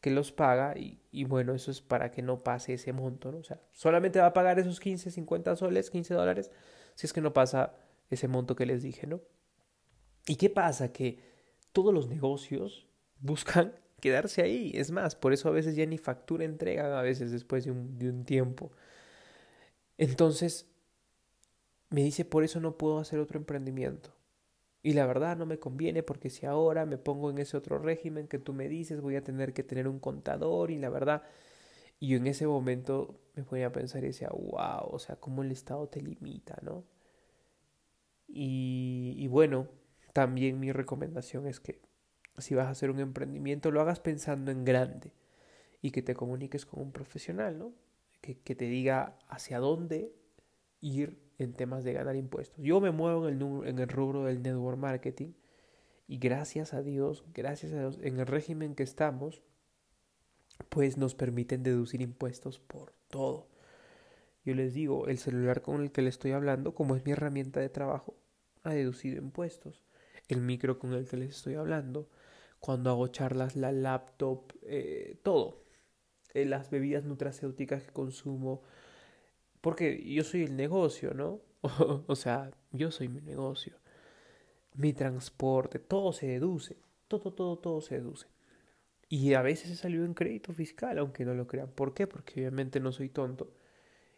que 0.00 0.12
los 0.12 0.30
paga 0.30 0.78
y, 0.78 1.00
y, 1.10 1.24
bueno, 1.24 1.52
eso 1.52 1.72
es 1.72 1.80
para 1.80 2.12
que 2.12 2.22
no 2.22 2.44
pase 2.44 2.74
ese 2.74 2.92
monto, 2.92 3.32
¿no? 3.32 3.38
O 3.38 3.42
sea, 3.42 3.60
solamente 3.72 4.20
va 4.20 4.26
a 4.26 4.32
pagar 4.32 4.60
esos 4.60 4.78
15, 4.78 5.10
50 5.10 5.56
soles, 5.56 5.90
15 5.90 6.14
dólares 6.14 6.52
si 6.94 7.08
es 7.08 7.12
que 7.12 7.20
no 7.20 7.32
pasa 7.32 7.74
ese 8.08 8.28
monto 8.28 8.54
que 8.54 8.66
les 8.66 8.84
dije, 8.84 9.08
¿no? 9.08 9.20
¿Y 10.28 10.36
qué 10.36 10.48
pasa? 10.48 10.92
Que 10.92 11.18
todos 11.72 11.92
los 11.92 12.08
negocios 12.08 12.86
buscan 13.18 13.74
quedarse 14.00 14.42
ahí. 14.42 14.72
Es 14.74 14.90
más, 14.90 15.16
por 15.16 15.32
eso 15.32 15.48
a 15.48 15.52
veces 15.52 15.76
ya 15.76 15.86
ni 15.86 15.98
factura 15.98 16.44
entregan 16.44 16.92
a 16.92 17.02
veces 17.02 17.32
después 17.32 17.64
de 17.64 17.72
un, 17.72 17.98
de 17.98 18.10
un 18.10 18.24
tiempo. 18.24 18.72
Entonces, 19.98 20.66
me 21.90 22.02
dice, 22.02 22.24
por 22.24 22.44
eso 22.44 22.60
no 22.60 22.76
puedo 22.78 22.98
hacer 22.98 23.18
otro 23.18 23.38
emprendimiento. 23.38 24.14
Y 24.82 24.94
la 24.94 25.06
verdad 25.06 25.36
no 25.36 25.46
me 25.46 25.58
conviene 25.58 26.02
porque 26.02 26.30
si 26.30 26.46
ahora 26.46 26.86
me 26.86 26.98
pongo 26.98 27.30
en 27.30 27.38
ese 27.38 27.56
otro 27.56 27.78
régimen 27.78 28.28
que 28.28 28.38
tú 28.38 28.52
me 28.54 28.68
dices, 28.68 29.00
voy 29.00 29.16
a 29.16 29.24
tener 29.24 29.52
que 29.52 29.64
tener 29.64 29.88
un 29.88 30.00
contador 30.00 30.70
y 30.70 30.78
la 30.78 30.90
verdad... 30.90 31.22
Y 32.00 32.14
en 32.16 32.26
ese 32.26 32.46
momento 32.46 33.20
me 33.34 33.42
voy 33.42 33.62
a 33.62 33.72
pensar 33.72 34.04
y 34.04 34.08
decía, 34.08 34.28
wow, 34.30 34.88
o 34.90 34.98
sea, 34.98 35.16
cómo 35.16 35.42
el 35.42 35.52
Estado 35.52 35.88
te 35.88 36.00
limita, 36.02 36.58
¿no? 36.62 36.84
Y, 38.28 39.14
y 39.16 39.28
bueno, 39.28 39.68
también 40.12 40.58
mi 40.60 40.72
recomendación 40.72 41.46
es 41.46 41.60
que 41.60 41.80
si 42.38 42.54
vas 42.54 42.66
a 42.66 42.70
hacer 42.70 42.90
un 42.90 43.00
emprendimiento, 43.00 43.70
lo 43.70 43.80
hagas 43.80 44.00
pensando 44.00 44.50
en 44.50 44.64
grande 44.64 45.12
y 45.82 45.90
que 45.90 46.02
te 46.02 46.14
comuniques 46.14 46.66
con 46.66 46.80
un 46.80 46.92
profesional, 46.92 47.58
¿no? 47.58 47.72
Que, 48.20 48.38
que 48.38 48.54
te 48.54 48.66
diga 48.66 49.18
hacia 49.28 49.58
dónde 49.58 50.12
ir 50.80 51.18
en 51.38 51.52
temas 51.52 51.84
de 51.84 51.92
ganar 51.92 52.16
impuestos. 52.16 52.58
Yo 52.58 52.80
me 52.80 52.90
muevo 52.90 53.28
en 53.28 53.36
el, 53.36 53.68
en 53.68 53.78
el 53.78 53.88
rubro 53.88 54.24
del 54.24 54.42
network 54.42 54.78
marketing 54.78 55.32
y 56.08 56.18
gracias 56.18 56.72
a 56.74 56.82
Dios, 56.82 57.24
gracias 57.34 57.72
a 57.72 57.80
Dios, 57.80 57.98
en 58.02 58.18
el 58.18 58.26
régimen 58.26 58.74
que 58.74 58.82
estamos, 58.82 59.42
pues 60.68 60.96
nos 60.96 61.14
permiten 61.14 61.62
deducir 61.62 62.00
impuestos 62.00 62.58
por 62.58 62.92
todo. 63.08 63.48
Yo 64.44 64.54
les 64.54 64.74
digo, 64.74 65.08
el 65.08 65.18
celular 65.18 65.60
con 65.60 65.82
el 65.82 65.90
que 65.90 66.02
le 66.02 66.08
estoy 66.08 66.30
hablando, 66.32 66.74
como 66.74 66.94
es 66.94 67.04
mi 67.04 67.12
herramienta 67.12 67.60
de 67.60 67.68
trabajo, 67.68 68.14
ha 68.62 68.70
deducido 68.70 69.18
impuestos 69.18 69.82
el 70.28 70.40
micro 70.40 70.78
con 70.78 70.92
el 70.92 71.06
que 71.06 71.16
les 71.16 71.30
estoy 71.30 71.54
hablando, 71.54 72.08
cuando 72.60 72.90
hago 72.90 73.08
charlas, 73.08 73.56
la 73.56 73.72
laptop, 73.72 74.52
eh, 74.62 75.18
todo, 75.22 75.64
eh, 76.34 76.44
las 76.44 76.70
bebidas 76.70 77.04
nutracéuticas 77.04 77.84
que 77.84 77.92
consumo, 77.92 78.62
porque 79.60 80.02
yo 80.04 80.24
soy 80.24 80.42
el 80.44 80.56
negocio, 80.56 81.14
¿no? 81.14 81.40
o 82.06 82.16
sea, 82.16 82.50
yo 82.72 82.90
soy 82.90 83.08
mi 83.08 83.20
negocio, 83.20 83.76
mi 84.74 84.92
transporte, 84.92 85.78
todo 85.78 86.12
se 86.12 86.26
deduce, 86.26 86.76
todo, 87.08 87.32
todo, 87.32 87.58
todo 87.58 87.80
se 87.80 87.96
deduce. 87.96 88.28
Y 89.08 89.34
a 89.34 89.42
veces 89.42 89.70
he 89.70 89.76
salido 89.76 90.04
en 90.04 90.14
crédito 90.14 90.52
fiscal, 90.52 90.98
aunque 90.98 91.24
no 91.24 91.34
lo 91.34 91.46
crean. 91.46 91.70
¿Por 91.70 91.94
qué? 91.94 92.06
Porque 92.06 92.40
obviamente 92.40 92.80
no 92.80 92.92
soy 92.92 93.08
tonto. 93.08 93.52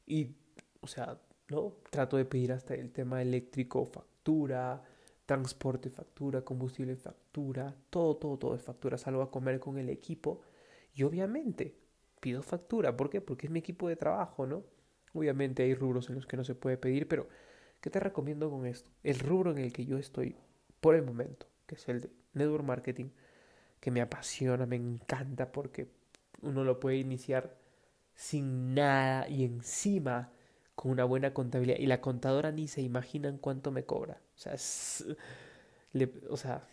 Y, 0.07 0.37
o 0.81 0.87
sea, 0.87 1.21
¿no? 1.49 1.75
Trato 1.91 2.17
de 2.17 2.25
pedir 2.25 2.53
hasta 2.53 2.75
el 2.75 2.93
tema 2.93 3.21
eléctrico, 3.23 3.85
factura, 3.85 4.83
transporte, 5.29 5.91
factura, 5.91 6.41
combustible, 6.41 6.97
factura, 6.97 7.77
todo, 7.91 8.17
todo, 8.17 8.39
todo 8.39 8.55
es 8.55 8.63
factura. 8.63 8.97
Salgo 8.97 9.21
a 9.21 9.31
comer 9.31 9.61
con 9.61 9.77
el 9.77 9.91
equipo 9.91 10.41
y 10.95 11.03
obviamente 11.03 11.77
pido 12.19 12.43
factura. 12.43 12.97
¿Por 12.97 13.11
qué? 13.11 13.21
Porque 13.21 13.47
es 13.47 13.53
mi 13.53 13.59
equipo 13.59 13.91
de 13.91 13.97
trabajo, 13.97 14.47
¿no? 14.47 14.65
Obviamente 15.13 15.65
hay 15.65 15.75
rubros 15.75 16.09
en 16.09 16.15
los 16.15 16.27
que 16.27 16.39
no 16.39 16.45
se 16.45 16.55
puede 16.55 16.79
pedir, 16.79 17.07
pero 17.09 17.29
¿qué 17.83 17.91
te 17.91 18.01
recomiendo 18.01 18.51
con 18.51 18.65
esto? 18.65 18.91
El 19.03 19.19
rubro 19.19 19.51
en 19.51 19.59
el 19.59 19.71
que 19.71 19.85
yo 19.85 19.99
estoy 19.99 20.35
por 20.81 20.95
el 20.95 21.03
momento, 21.03 21.47
que 21.67 21.75
es 21.75 21.87
el 21.91 22.01
de 22.01 22.11
network 22.33 22.65
marketing, 22.65 23.11
que 23.81 23.91
me 23.91 24.01
apasiona, 24.01 24.65
me 24.65 24.77
encanta 24.77 25.53
porque 25.53 25.91
uno 26.41 26.65
lo 26.65 26.81
puede 26.81 26.97
iniciar 26.97 27.55
sin 28.15 28.75
nada 28.75 29.29
y 29.29 29.45
encima 29.45 30.33
con 30.79 30.93
una 30.93 31.05
buena 31.05 31.35
contabilidad. 31.35 31.81
Y 31.81 31.87
la 31.87 32.01
contadora 32.01 32.53
ni 32.53 32.69
se 32.69 32.83
imaginan 32.83 33.37
cuánto 33.39 33.73
me 33.73 33.83
cobra. 33.85 34.21
O 34.37 34.39
sea, 34.39 34.55
es, 34.55 35.05
o 36.31 36.37
sea, 36.37 36.69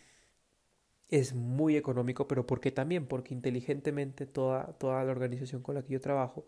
es 1.08 1.34
muy 1.34 1.76
económico, 1.76 2.28
pero 2.28 2.46
¿por 2.46 2.60
qué 2.60 2.70
también? 2.70 3.08
Porque 3.08 3.34
inteligentemente 3.34 4.24
toda, 4.24 4.74
toda 4.78 5.02
la 5.02 5.10
organización 5.10 5.60
con 5.60 5.74
la 5.74 5.82
que 5.82 5.94
yo 5.94 6.00
trabajo 6.00 6.46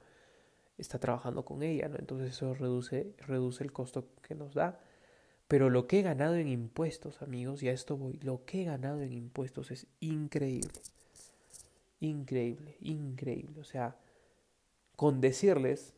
está 0.77 1.01
trabajando 1.01 1.45
con 1.45 1.65
ella, 1.65 1.89
¿no? 1.89 1.97
Entonces 1.99 2.29
eso 2.31 2.55
reduce, 2.55 3.13
reduce 3.27 3.65
el 3.65 3.73
costo 3.73 4.07
que 4.23 4.37
nos 4.37 4.55
da. 4.55 4.79
Pero 5.49 5.69
lo 5.69 5.89
que 5.89 5.99
he 5.99 6.03
ganado 6.03 6.37
en 6.37 6.47
impuestos, 6.47 7.23
amigos, 7.23 7.65
y 7.65 7.69
a 7.71 7.73
esto 7.73 7.97
voy, 7.97 8.21
lo 8.23 8.45
que 8.45 8.63
he 8.63 8.65
ganado 8.67 9.03
en 9.03 9.13
impuestos 9.13 9.73
es 9.73 9.89
increíble. 9.99 10.71
Increíble, 11.99 12.77
increíble. 12.83 13.61
O 13.61 13.65
sea, 13.65 13.97
con 14.95 15.21
decirles 15.21 15.98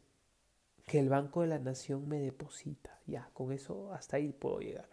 que 0.91 0.99
el 0.99 1.09
Banco 1.09 1.43
de 1.43 1.47
la 1.47 1.61
Nación 1.61 2.09
me 2.09 2.19
deposita. 2.19 2.99
Ya, 3.07 3.31
con 3.33 3.53
eso 3.53 3.93
hasta 3.93 4.17
ahí 4.17 4.33
puedo 4.33 4.59
llegar. 4.59 4.89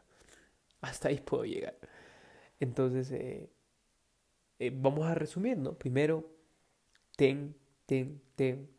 Hasta 0.80 1.08
ahí 1.08 1.18
puedo 1.18 1.44
llegar. 1.44 1.76
Entonces, 2.60 3.12
eh, 3.12 3.50
eh, 4.60 4.72
vamos 4.72 5.08
a 5.08 5.16
resumir, 5.16 5.58
¿no? 5.58 5.74
Primero, 5.74 6.30
ten, 7.16 7.56
ten, 7.88 8.22
ten 8.36 8.70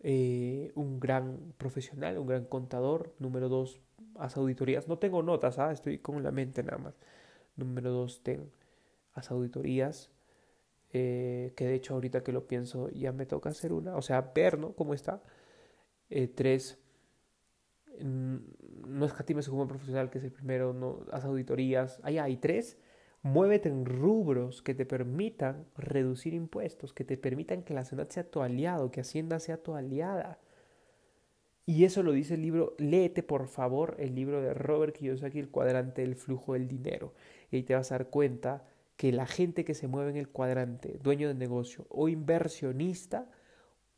eh, 0.00 0.70
un 0.74 1.00
gran 1.00 1.54
profesional, 1.56 2.18
un 2.18 2.26
gran 2.26 2.44
contador. 2.44 3.14
Número 3.18 3.48
dos, 3.48 3.80
haz 4.18 4.36
auditorías. 4.36 4.88
No 4.88 4.98
tengo 4.98 5.22
notas, 5.22 5.58
¿ah? 5.58 5.72
estoy 5.72 5.96
con 6.00 6.22
la 6.22 6.30
mente 6.30 6.62
nada 6.62 6.76
más. 6.76 6.94
Número 7.56 7.90
dos, 7.90 8.22
ten, 8.22 8.50
haz 9.14 9.30
auditorías. 9.30 10.10
que 10.90 11.54
de 11.56 11.74
hecho 11.74 11.94
ahorita 11.94 12.22
que 12.22 12.32
lo 12.32 12.46
pienso 12.46 12.90
ya 12.90 13.12
me 13.12 13.24
toca 13.24 13.48
hacer 13.48 13.72
una. 13.72 13.96
O 13.96 14.02
sea, 14.02 14.20
ver, 14.34 14.58
¿no? 14.58 14.74
Cómo 14.74 14.92
está. 14.92 15.22
Tres, 16.34 16.78
no 18.00 19.06
escatimes 19.06 19.48
como 19.48 19.66
profesional, 19.66 20.10
que 20.10 20.18
es 20.18 20.24
el 20.24 20.32
primero, 20.32 20.72
no 20.72 21.00
haz 21.12 21.24
auditorías. 21.24 22.00
Ahí 22.02 22.18
hay 22.18 22.36
tres, 22.36 22.78
muévete 23.22 23.68
en 23.68 23.84
rubros 23.84 24.62
que 24.62 24.74
te 24.74 24.86
permitan 24.86 25.66
reducir 25.76 26.34
impuestos, 26.34 26.92
que 26.92 27.04
te 27.04 27.16
permitan 27.16 27.62
que 27.62 27.74
la 27.74 27.84
ciudad 27.84 28.08
sea 28.08 28.30
tu 28.30 28.40
aliado, 28.40 28.90
que 28.90 29.00
Hacienda 29.00 29.40
sea 29.40 29.62
tu 29.62 29.74
aliada. 29.74 30.38
Y 31.68 31.84
eso 31.84 32.04
lo 32.04 32.12
dice 32.12 32.34
el 32.34 32.42
libro, 32.42 32.76
léete 32.78 33.24
por 33.24 33.48
favor 33.48 33.96
el 33.98 34.14
libro 34.14 34.40
de 34.40 34.54
Robert 34.54 34.94
Kiyosaki, 34.94 35.40
El 35.40 35.50
cuadrante 35.50 36.02
del 36.02 36.14
flujo 36.14 36.52
del 36.52 36.68
dinero. 36.68 37.12
Y 37.50 37.56
ahí 37.56 37.62
te 37.64 37.74
vas 37.74 37.90
a 37.90 37.98
dar 37.98 38.08
cuenta 38.08 38.64
que 38.96 39.10
la 39.10 39.26
gente 39.26 39.64
que 39.64 39.74
se 39.74 39.88
mueve 39.88 40.10
en 40.10 40.16
el 40.16 40.28
cuadrante, 40.28 40.98
dueño 41.02 41.26
de 41.26 41.34
negocio 41.34 41.86
o 41.88 42.08
inversionista, 42.08 43.28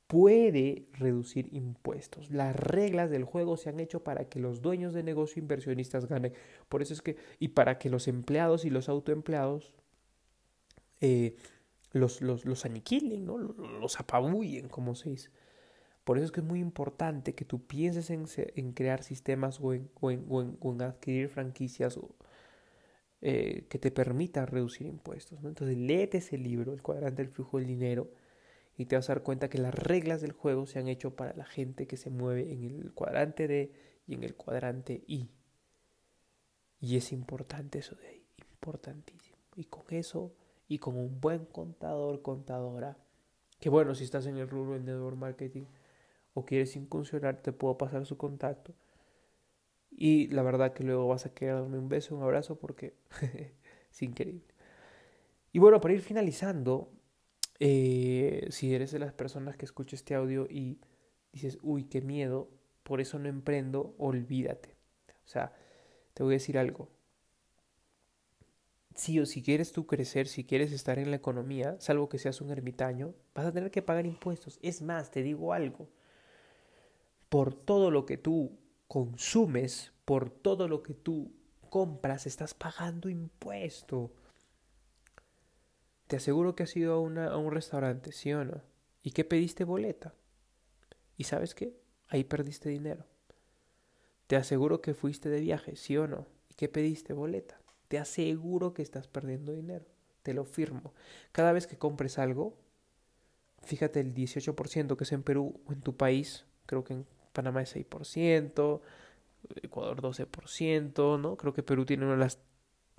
puede 0.09 0.89
reducir 0.95 1.49
impuestos. 1.53 2.31
Las 2.31 2.57
reglas 2.57 3.11
del 3.11 3.25
juego 3.25 3.57
se 3.57 3.69
han 3.69 3.79
hecho 3.79 4.03
para 4.03 4.25
que 4.29 4.41
los 4.41 4.63
dueños 4.63 4.95
de 4.95 5.03
negocio 5.03 5.41
inversionistas 5.41 6.07
ganen. 6.09 6.33
Por 6.69 6.83
eso 6.83 6.95
es 6.95 7.03
que, 7.03 7.17
y 7.39 7.49
para 7.49 7.79
que 7.79 7.91
los 7.91 8.09
empleados 8.09 8.65
y 8.65 8.71
los 8.71 8.89
autoempleados 8.89 9.75
eh, 11.03 11.37
los, 11.93 12.65
aniquilen, 12.65 13.27
¿no? 13.27 13.39
los 13.39 14.01
apabullen, 14.01 14.69
como 14.69 14.95
se 14.95 15.11
dice. 15.11 15.31
Por 16.05 16.17
eso 16.17 16.25
es 16.25 16.33
que 16.33 16.41
es 16.41 16.47
muy 16.47 16.61
importante 16.61 17.35
que 17.35 17.45
tú 17.45 17.67
pienses 17.67 18.09
en, 18.09 18.73
crear 18.73 19.03
sistemas 19.03 19.61
o 19.61 19.75
en, 19.75 20.81
adquirir 20.81 21.29
franquicias 21.29 22.01
eh, 23.21 23.67
que 23.69 23.79
te 23.79 23.91
permitan 23.91 24.47
reducir 24.47 24.87
impuestos. 24.87 25.45
Entonces, 25.45 25.77
léete 25.77 26.19
ese 26.19 26.39
libro, 26.39 26.73
El 26.73 26.81
cuadrante 26.81 27.23
del 27.23 27.31
flujo 27.31 27.59
del 27.59 27.67
dinero 27.67 28.11
y 28.79 28.87
te 28.87 28.95
vas 28.95 29.11
a 29.11 29.15
dar 29.15 29.25
cuenta 29.25 29.51
que 29.51 29.59
las 29.59 29.75
reglas 29.75 30.21
del 30.23 30.31
juego 30.31 30.65
se 30.65 30.79
han 30.79 30.87
hecho 30.87 31.17
para 31.17 31.35
la 31.35 31.45
gente 31.45 31.89
que 31.89 31.97
se 31.97 32.11
mueve 32.11 32.53
en 32.53 32.63
el 32.63 32.93
cuadrante 32.95 33.49
D 33.49 33.73
y 34.07 34.15
en 34.15 34.23
el 34.23 34.37
cuadrante 34.37 35.03
I. 35.09 35.29
Y 36.81 36.97
es 36.97 37.11
importante 37.11 37.81
eso 37.81 37.97
de 37.97 38.07
ahí, 38.07 38.27
importantísimo. 38.39 39.37
Y 39.57 39.65
con 39.65 39.83
eso, 39.91 40.33
y 40.69 40.79
con 40.79 40.97
un 40.97 41.21
buen 41.21 41.45
contador, 41.47 42.23
contadora, 42.23 42.97
que 43.59 43.69
bueno, 43.69 43.97
si 43.97 44.05
estás 44.05 44.27
en 44.27 44.37
el 44.37 44.49
rubro 44.49 44.75
del 44.75 44.85
network 44.85 45.17
marketing 45.17 45.65
o 46.35 46.45
quieres 46.45 46.77
incursionar, 46.77 47.43
te 47.43 47.51
puedo 47.51 47.77
pasar 47.77 48.07
su 48.07 48.17
contacto. 48.17 48.75
Y 49.91 50.29
la 50.29 50.43
verdad 50.43 50.73
que 50.73 50.85
luego 50.85 51.09
vas 51.09 51.27
a 51.27 51.35
querer 51.35 51.57
darme 51.57 51.79
un 51.79 51.89
beso, 51.89 52.15
un 52.15 52.23
abrazo, 52.23 52.61
porque 52.61 52.95
es 53.91 54.03
increíble. 54.03 54.55
Y 55.51 55.59
bueno, 55.59 55.81
para 55.81 55.95
ir 55.95 56.01
finalizando, 56.01 56.93
eh, 57.61 58.47
si 58.51 58.75
eres 58.75 58.93
de 58.93 58.99
las 58.99 59.13
personas 59.13 59.57
que 59.57 59.65
escucha 59.65 59.97
este 59.97 60.15
audio 60.15 60.47
y 60.49 60.79
dices, 61.33 61.59
uy, 61.63 61.85
qué 61.85 62.01
miedo, 62.01 62.51
por 62.83 63.01
eso 63.01 63.19
no 63.19 63.29
emprendo, 63.29 63.95
olvídate. 63.99 64.77
O 65.25 65.29
sea, 65.29 65.53
te 66.15 66.23
voy 66.23 66.35
a 66.35 66.37
decir 66.37 66.59
algo. 66.59 66.89
Si 68.95 69.21
o 69.21 69.27
si 69.27 69.43
quieres 69.43 69.73
tú 69.73 69.87
crecer, 69.87 70.27
si 70.27 70.45
quieres 70.45 70.73
estar 70.73 70.99
en 70.99 71.11
la 71.11 71.17
economía, 71.17 71.77
salvo 71.81 72.09
que 72.09 72.19
seas 72.19 72.41
un 72.41 72.51
ermitaño, 72.51 73.15
vas 73.35 73.47
a 73.47 73.53
tener 73.53 73.71
que 73.71 73.83
pagar 73.83 74.07
impuestos. 74.07 74.59
Es 74.63 74.83
más, 74.83 75.11
te 75.11 75.23
digo 75.23 75.53
algo. 75.53 75.89
Por 77.29 77.55
todo 77.55 77.91
lo 77.91 78.07
que 78.07 78.17
tú 78.17 78.59
consumes, 78.89 79.93
por 80.05 80.31
todo 80.31 80.67
lo 80.67 80.83
que 80.83 80.95
tú 80.95 81.33
compras, 81.69 82.27
estás 82.27 82.55
pagando 82.55 83.09
impuesto. 83.09 84.11
Te 86.09 86.17
aseguro 86.17 86.57
que 86.57 86.65
has 86.65 86.75
ido 86.75 86.95
a, 86.95 87.01
una, 87.01 87.29
a 87.29 87.37
un 87.37 87.53
restaurante, 87.53 88.13
¿sí 88.13 88.33
o 88.33 88.45
no? 88.45 88.63
¿Y 89.03 89.13
qué 89.13 89.25
pediste 89.25 89.65
boleta? 89.65 90.15
¿Y 91.17 91.25
sabes 91.25 91.55
qué? 91.55 91.77
Ahí 92.09 92.25
perdiste 92.25 92.71
dinero. 92.71 93.05
Te 94.27 94.37
aseguro 94.37 94.81
que 94.81 94.95
fuiste 94.95 95.29
de 95.29 95.41
viaje, 95.41 95.77
¿sí 95.77 95.97
o 95.97 96.07
no? 96.07 96.27
¿Y 96.49 96.55
qué 96.55 96.69
pediste 96.69 97.13
boleta? 97.13 97.61
Te 97.89 97.99
aseguro 97.99 98.75
que 98.75 98.83
estás 98.83 99.07
perdiendo 99.07 99.53
dinero. 99.53 99.85
Te 100.23 100.35
lo 100.35 100.45
firmo. 100.45 100.93
Cada 101.33 101.53
vez 101.53 101.67
que 101.67 101.79
compres 101.79 102.19
algo, 102.19 102.57
fíjate 103.63 104.01
el 104.01 104.15
18% 104.15 104.97
que 104.97 105.05
es 105.05 105.13
en 105.13 105.23
Perú 105.23 105.61
o 105.67 105.73
en 105.73 105.81
tu 105.81 105.97
país, 105.97 106.47
creo 106.67 106.85
que 106.85 106.95
en 106.95 107.07
Panamá 107.33 107.63
es 107.63 107.75
6%, 107.75 108.81
Ecuador 109.63 110.03
12%, 110.03 111.21
¿no? 111.21 111.37
Creo 111.37 111.53
que 111.53 111.63
Perú 111.63 111.85
tiene 111.85 112.05
una 112.05 112.15
de 112.15 112.21
las 112.21 112.39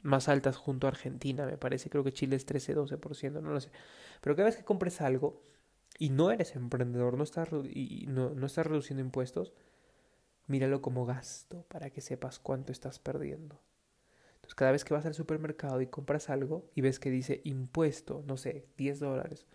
más 0.03 0.29
altas 0.29 0.57
junto 0.57 0.87
a 0.87 0.89
Argentina, 0.89 1.45
me 1.45 1.57
parece. 1.57 1.89
Creo 1.89 2.03
que 2.03 2.13
Chile 2.13 2.35
es 2.35 2.47
13-12%, 2.47 3.41
no 3.41 3.51
lo 3.51 3.61
sé. 3.61 3.69
Pero 4.21 4.35
cada 4.35 4.47
vez 4.47 4.57
que 4.57 4.63
compres 4.63 5.01
algo 5.01 5.41
y 5.97 6.09
no 6.09 6.31
eres 6.31 6.55
emprendedor, 6.55 7.17
no 7.17 7.23
estás, 7.23 7.49
y 7.65 8.05
no, 8.07 8.29
no 8.31 8.45
estás 8.45 8.65
reduciendo 8.65 9.03
impuestos, 9.03 9.53
míralo 10.47 10.81
como 10.81 11.05
gasto 11.05 11.63
para 11.67 11.89
que 11.89 12.01
sepas 12.01 12.39
cuánto 12.39 12.71
estás 12.71 12.99
perdiendo. 12.99 13.59
Entonces, 14.35 14.55
cada 14.55 14.71
vez 14.71 14.85
que 14.85 14.93
vas 14.93 15.05
al 15.05 15.13
supermercado 15.13 15.81
y 15.81 15.87
compras 15.87 16.29
algo 16.29 16.69
y 16.75 16.81
ves 16.81 16.99
que 16.99 17.11
dice 17.11 17.41
impuesto, 17.43 18.23
no 18.25 18.37
sé, 18.37 18.65
10 18.77 18.99
dólares, 18.99 19.45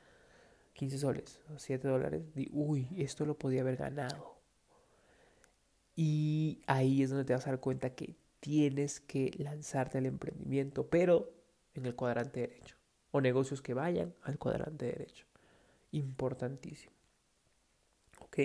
15 0.75 0.99
soles, 0.99 1.41
7 1.57 1.89
dólares, 1.89 2.35
di, 2.35 2.49
uy, 2.53 2.89
esto 2.99 3.25
lo 3.25 3.39
podía 3.39 3.63
haber 3.63 3.77
ganado. 3.77 4.35
Y 5.97 6.63
ahí 6.67 7.03
es 7.03 7.11
donde 7.11 7.25
te 7.25 7.33
vas 7.33 7.47
a 7.47 7.51
dar 7.51 7.61
cuenta 7.61 7.91
que 7.95 8.17
tienes 8.45 9.01
que 9.01 9.31
lanzarte 9.39 9.97
al 9.97 10.05
emprendimiento, 10.05 10.87
pero 10.87 11.33
en 11.73 11.87
el 11.87 11.95
cuadrante 11.95 12.41
derecho. 12.41 12.77
O 13.11 13.23
negocios 13.23 13.63
que 13.63 13.73
vayan 13.73 14.13
al 14.21 14.39
cuadrante 14.39 14.85
derecho. 14.85 15.25
Importantísimo. 15.93 16.93
¿Ok? 18.21 18.39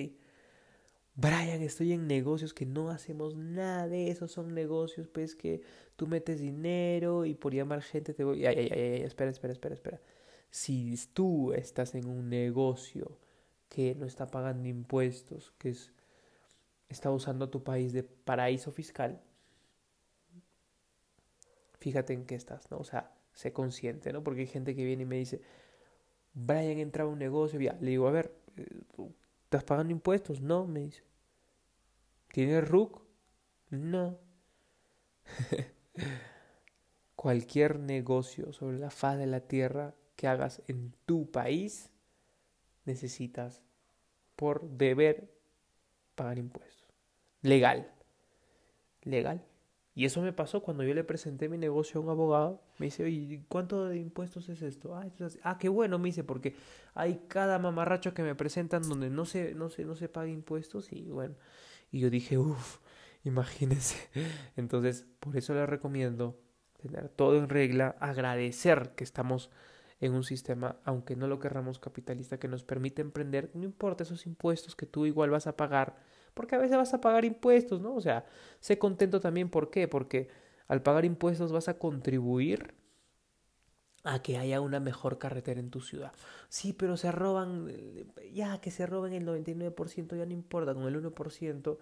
Brian, 1.15 1.61
estoy 1.61 1.91
en 1.91 2.07
negocios 2.07 2.53
que 2.53 2.65
no 2.65 2.91
hacemos 2.91 3.35
nada 3.35 3.89
de 3.89 4.09
eso. 4.09 4.29
Son 4.29 4.53
negocios, 4.53 5.09
pues, 5.09 5.35
que 5.35 5.63
tú 5.97 6.07
metes 6.07 6.39
dinero 6.39 7.25
y 7.25 7.33
por 7.35 7.53
llamar 7.53 7.81
gente 7.81 8.13
te 8.13 8.23
voy. 8.23 8.45
Ay, 8.45 8.55
ay, 8.57 8.69
ay, 8.71 8.81
ay, 8.81 9.01
espera, 9.01 9.31
espera, 9.31 9.51
espera, 9.51 9.75
espera. 9.75 10.01
Si 10.49 10.95
tú 11.11 11.51
estás 11.51 11.93
en 11.93 12.07
un 12.07 12.29
negocio 12.29 13.19
que 13.67 13.95
no 13.95 14.05
está 14.05 14.27
pagando 14.27 14.69
impuestos, 14.69 15.51
que 15.57 15.71
es 15.71 15.91
está 16.87 17.11
usando 17.11 17.49
tu 17.49 17.63
país 17.65 17.91
de 17.91 18.03
paraíso 18.03 18.71
fiscal, 18.71 19.21
fíjate 21.79 22.13
en 22.13 22.25
qué 22.25 22.35
estás, 22.35 22.69
¿no? 22.71 22.77
O 22.77 22.83
sea, 22.83 23.13
sé 23.33 23.53
consciente, 23.53 24.13
¿no? 24.13 24.23
Porque 24.23 24.41
hay 24.41 24.47
gente 24.47 24.75
que 24.75 24.83
viene 24.83 25.03
y 25.03 25.05
me 25.05 25.17
dice, 25.17 25.41
Brian 26.33 26.79
entraba 26.79 27.09
a 27.09 27.13
un 27.13 27.19
negocio, 27.19 27.59
ya, 27.59 27.77
le 27.81 27.91
digo, 27.91 28.07
a 28.07 28.11
ver, 28.11 28.35
eh, 28.57 28.81
¿estás 29.45 29.63
pagando 29.63 29.91
impuestos? 29.91 30.41
No, 30.41 30.67
me 30.67 30.81
dice. 30.81 31.03
¿Tienes 32.31 32.67
RUC? 32.67 33.01
No. 33.71 34.19
Cualquier 37.15 37.79
negocio 37.79 38.53
sobre 38.53 38.77
la 38.79 38.89
faz 38.89 39.17
de 39.17 39.27
la 39.27 39.41
tierra 39.41 39.95
que 40.15 40.27
hagas 40.27 40.61
en 40.67 40.93
tu 41.05 41.31
país, 41.31 41.91
necesitas 42.85 43.61
por 44.35 44.69
deber 44.69 45.29
pagar 46.15 46.37
impuestos 46.37 46.79
legal. 47.41 47.87
Legal. 49.03 49.41
Y 49.95 50.05
eso 50.05 50.21
me 50.21 50.31
pasó 50.31 50.61
cuando 50.61 50.83
yo 50.83 50.93
le 50.93 51.03
presenté 51.03 51.49
mi 51.49 51.57
negocio 51.57 51.99
a 51.99 52.03
un 52.03 52.09
abogado. 52.09 52.61
Me 52.77 52.85
dice, 52.85 53.03
oye, 53.03 53.43
¿cuánto 53.49 53.85
de 53.85 53.97
impuestos 53.97 54.47
es 54.49 54.61
esto? 54.61 54.95
Ah, 54.95 55.07
ah, 55.43 55.57
qué 55.57 55.67
bueno, 55.67 55.99
me 55.99 56.09
dice, 56.09 56.23
porque 56.23 56.55
hay 56.93 57.21
cada 57.27 57.59
mamarracho 57.59 58.13
que 58.13 58.23
me 58.23 58.35
presentan 58.35 58.83
donde 58.83 59.09
no 59.09 59.25
se, 59.25 59.53
no 59.55 59.69
se, 59.69 59.85
no 59.85 59.95
se 59.95 60.07
paga 60.07 60.29
impuestos 60.29 60.91
y 60.93 61.09
bueno. 61.09 61.35
Y 61.91 61.99
yo 61.99 62.09
dije, 62.09 62.37
uff, 62.37 62.77
imagínense. 63.23 63.97
Entonces, 64.55 65.05
por 65.19 65.35
eso 65.35 65.53
le 65.53 65.65
recomiendo 65.65 66.39
tener 66.81 67.09
todo 67.09 67.37
en 67.37 67.49
regla, 67.49 67.95
agradecer 67.99 68.93
que 68.95 69.03
estamos 69.03 69.49
en 69.99 70.13
un 70.13 70.23
sistema, 70.23 70.77
aunque 70.85 71.15
no 71.15 71.27
lo 71.27 71.39
querramos 71.39 71.79
capitalista, 71.79 72.39
que 72.39 72.47
nos 72.47 72.63
permite 72.63 73.01
emprender, 73.01 73.51
no 73.53 73.65
importa 73.65 74.03
esos 74.03 74.25
impuestos 74.25 74.75
que 74.75 74.85
tú 74.85 75.05
igual 75.05 75.29
vas 75.29 75.47
a 75.47 75.57
pagar 75.57 75.97
porque 76.33 76.55
a 76.55 76.59
veces 76.59 76.77
vas 76.77 76.93
a 76.93 77.01
pagar 77.01 77.25
impuestos, 77.25 77.81
¿no? 77.81 77.95
O 77.95 78.01
sea, 78.01 78.25
sé 78.59 78.77
contento 78.77 79.19
también, 79.19 79.49
¿por 79.49 79.69
qué? 79.69 79.87
Porque 79.87 80.29
al 80.67 80.81
pagar 80.81 81.05
impuestos 81.05 81.51
vas 81.51 81.67
a 81.67 81.77
contribuir 81.77 82.73
a 84.03 84.21
que 84.21 84.37
haya 84.37 84.61
una 84.61 84.79
mejor 84.79 85.17
carretera 85.17 85.59
en 85.59 85.69
tu 85.69 85.81
ciudad. 85.81 86.13
Sí, 86.47 86.73
pero 86.73 86.97
se 86.97 87.11
roban, 87.11 87.67
ya 88.33 88.59
que 88.61 88.71
se 88.71 88.85
roben 88.85 89.13
el 89.13 89.25
99%, 89.25 90.15
ya 90.15 90.25
no 90.25 90.33
importa, 90.33 90.73
con 90.73 90.83
el 90.83 90.95
1% 90.95 91.77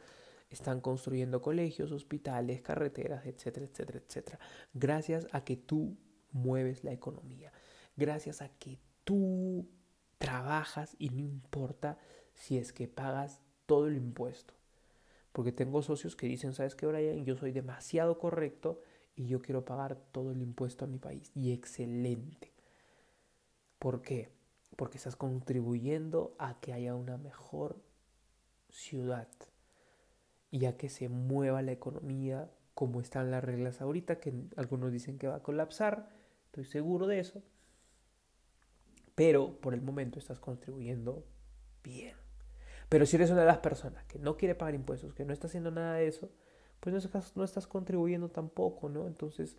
están 0.50 0.82
construyendo 0.82 1.42
colegios, 1.42 1.92
hospitales, 1.92 2.62
carreteras, 2.62 3.26
etcétera, 3.26 3.66
etcétera, 3.66 4.00
etcétera. 4.00 4.40
Gracias 4.74 5.28
a 5.32 5.44
que 5.44 5.58
tú 5.58 5.98
mueves 6.32 6.84
la 6.84 6.92
economía, 6.92 7.52
gracias 7.96 8.42
a 8.42 8.50
que 8.50 8.80
tú 9.04 9.70
trabajas 10.18 10.96
y 10.98 11.10
no 11.10 11.20
importa 11.20 11.98
si 12.34 12.58
es 12.58 12.74
que 12.74 12.88
pagas 12.88 13.42
todo 13.68 13.88
el 13.88 13.96
impuesto. 13.96 14.56
Porque 15.32 15.52
tengo 15.52 15.84
socios 15.84 16.16
que 16.16 16.26
dicen, 16.26 16.54
¿sabes 16.54 16.74
qué, 16.74 16.88
Brian? 16.88 17.24
Yo 17.24 17.38
soy 17.38 17.52
demasiado 17.52 18.18
correcto 18.18 18.82
y 19.16 19.28
yo 19.28 19.40
quiero 19.40 19.66
pagar 19.66 19.96
todo 20.12 20.32
el 20.32 20.42
impuesto 20.42 20.86
a 20.86 20.88
mi 20.88 20.98
país. 20.98 21.32
Y 21.36 21.52
excelente. 21.52 22.52
¿Por 23.78 24.02
qué? 24.02 24.30
Porque 24.76 24.98
estás 24.98 25.16
contribuyendo 25.16 26.36
a 26.40 26.60
que 26.60 26.74
haya 26.74 26.96
una 26.96 27.18
mejor 27.18 27.80
ciudad 28.70 29.28
y 30.50 30.66
a 30.66 30.76
que 30.76 30.90
se 30.90 31.10
mueva 31.10 31.62
la 31.62 31.72
economía 31.72 32.50
como 32.74 33.02
están 33.02 33.32
las 33.32 33.44
reglas 33.44 33.82
ahorita, 33.82 34.20
que 34.20 34.34
algunos 34.56 34.92
dicen 34.92 35.18
que 35.18 35.28
va 35.28 35.38
a 35.38 35.44
colapsar, 35.44 36.10
estoy 36.46 36.66
seguro 36.66 37.08
de 37.08 37.20
eso, 37.20 37.42
pero 39.16 39.60
por 39.60 39.74
el 39.74 39.82
momento 39.82 40.20
estás 40.20 40.40
contribuyendo 40.40 41.26
bien. 41.84 42.27
Pero 42.90 43.06
si 43.06 43.18
eres 43.18 43.32
una 43.32 43.42
de 43.42 43.48
las 43.48 43.60
personas 43.60 44.06
que 44.06 44.20
no 44.20 44.38
quiere 44.38 44.56
pagar 44.56 44.76
impuestos, 44.76 45.14
que 45.14 45.26
no 45.26 45.34
está 45.34 45.48
haciendo 45.48 45.72
nada 45.72 45.96
de 45.96 46.08
eso, 46.08 46.30
pues 46.80 46.94
en 46.94 47.00
ese 47.00 47.10
caso 47.10 47.34
no 47.36 47.44
estás 47.44 47.68
contribuyendo 47.68 48.30
tampoco, 48.30 48.90
¿no? 48.90 49.08
Entonces, 49.08 49.58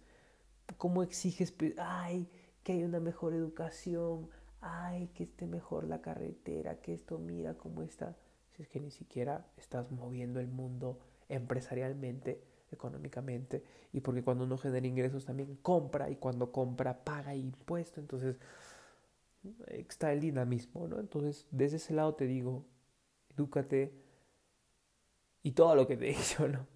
¿cómo 0.77 1.03
exiges, 1.03 1.55
ay, 1.79 2.29
que 2.63 2.73
haya 2.73 2.87
una 2.87 3.01
mejor 3.01 3.35
educación, 3.35 4.31
ay, 4.61 5.09
que 5.09 5.25
esté 5.25 5.47
mejor 5.47 5.85
la 5.85 6.01
carretera, 6.01 6.81
que 6.81 6.95
esto 6.95 7.19
mira 7.19 7.55
cómo 7.55 7.83
está? 7.83 8.17
Si 8.57 8.63
es 8.63 8.69
que 8.69 8.81
ni 8.81 8.91
siquiera 8.91 9.47
estás 9.57 9.91
moviendo 9.91 10.41
el 10.41 10.49
mundo 10.49 10.99
empresarialmente, 11.29 12.43
económicamente, 12.71 13.63
y 13.93 14.01
porque 14.01 14.23
cuando 14.23 14.45
uno 14.45 14.59
genera 14.59 14.87
ingresos 14.87 15.25
también 15.25 15.57
compra, 15.57 16.11
y 16.11 16.17
cuando 16.17 16.53
compra 16.53 17.05
paga 17.05 17.35
impuesto, 17.35 18.01
entonces 18.01 18.39
está 19.67 20.13
el 20.13 20.21
dinamismo, 20.21 20.89
¿no? 20.89 20.99
Entonces, 20.99 21.47
desde 21.51 21.77
ese 21.77 21.95
lado 21.95 22.15
te 22.15 22.27
digo, 22.27 22.65
edúcate 23.39 23.95
y 25.43 25.53
todo 25.53 25.77
lo 25.77 25.87
que 25.87 25.97
te 25.97 26.11
he 26.11 26.15
dicho, 26.17 26.49
¿no? 26.49 26.67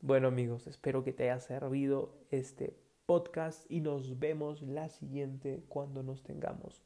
Bueno 0.00 0.28
amigos, 0.28 0.66
espero 0.66 1.04
que 1.04 1.12
te 1.12 1.24
haya 1.30 1.38
servido 1.38 2.16
este 2.30 2.76
podcast 3.06 3.70
y 3.70 3.80
nos 3.80 4.18
vemos 4.18 4.62
la 4.62 4.88
siguiente 4.88 5.62
cuando 5.68 6.02
nos 6.02 6.22
tengamos 6.22 6.82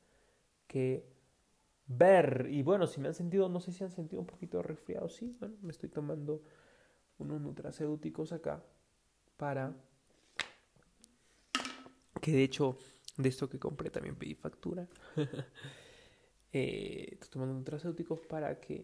que 0.66 1.06
ver. 1.86 2.48
Y 2.50 2.62
bueno, 2.62 2.86
si 2.86 3.00
me 3.00 3.08
han 3.08 3.14
sentido, 3.14 3.48
no 3.48 3.60
sé 3.60 3.72
si 3.72 3.84
han 3.84 3.90
sentido 3.90 4.20
un 4.20 4.26
poquito 4.26 4.60
resfriado, 4.62 5.08
sí, 5.08 5.36
bueno, 5.38 5.56
me 5.62 5.70
estoy 5.70 5.88
tomando 5.88 6.42
unos 7.18 7.40
nutracéuticos 7.40 8.32
acá 8.32 8.62
para 9.36 9.72
que 12.20 12.32
de 12.32 12.42
hecho 12.42 12.76
de 13.16 13.28
esto 13.28 13.48
que 13.48 13.58
compré 13.58 13.88
también 13.88 14.16
pedí 14.16 14.34
factura. 14.34 14.88
Eh, 16.58 17.08
estoy 17.12 17.28
tomando 17.28 17.52
nutracéuticos 17.52 18.18
para 18.20 18.58
que 18.58 18.82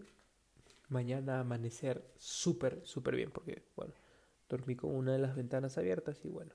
mañana 0.91 1.41
amanecer 1.41 2.05
súper, 2.19 2.83
súper 2.85 3.17
bien, 3.17 3.31
porque, 3.31 3.63
bueno, 3.77 3.95
dormí 4.47 4.77
con 4.77 4.95
una 4.95 5.15
de 5.15 5.19
las 5.19 5.35
ventanas 5.35 5.79
abiertas 5.79 6.23
y 6.23 6.29
bueno. 6.29 6.55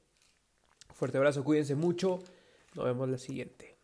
Fuerte 0.93 1.17
abrazo, 1.17 1.43
cuídense 1.43 1.73
mucho 1.73 2.19
Nos 2.75 2.85
vemos 2.85 3.09
la 3.09 3.17
siguiente. 3.17 3.76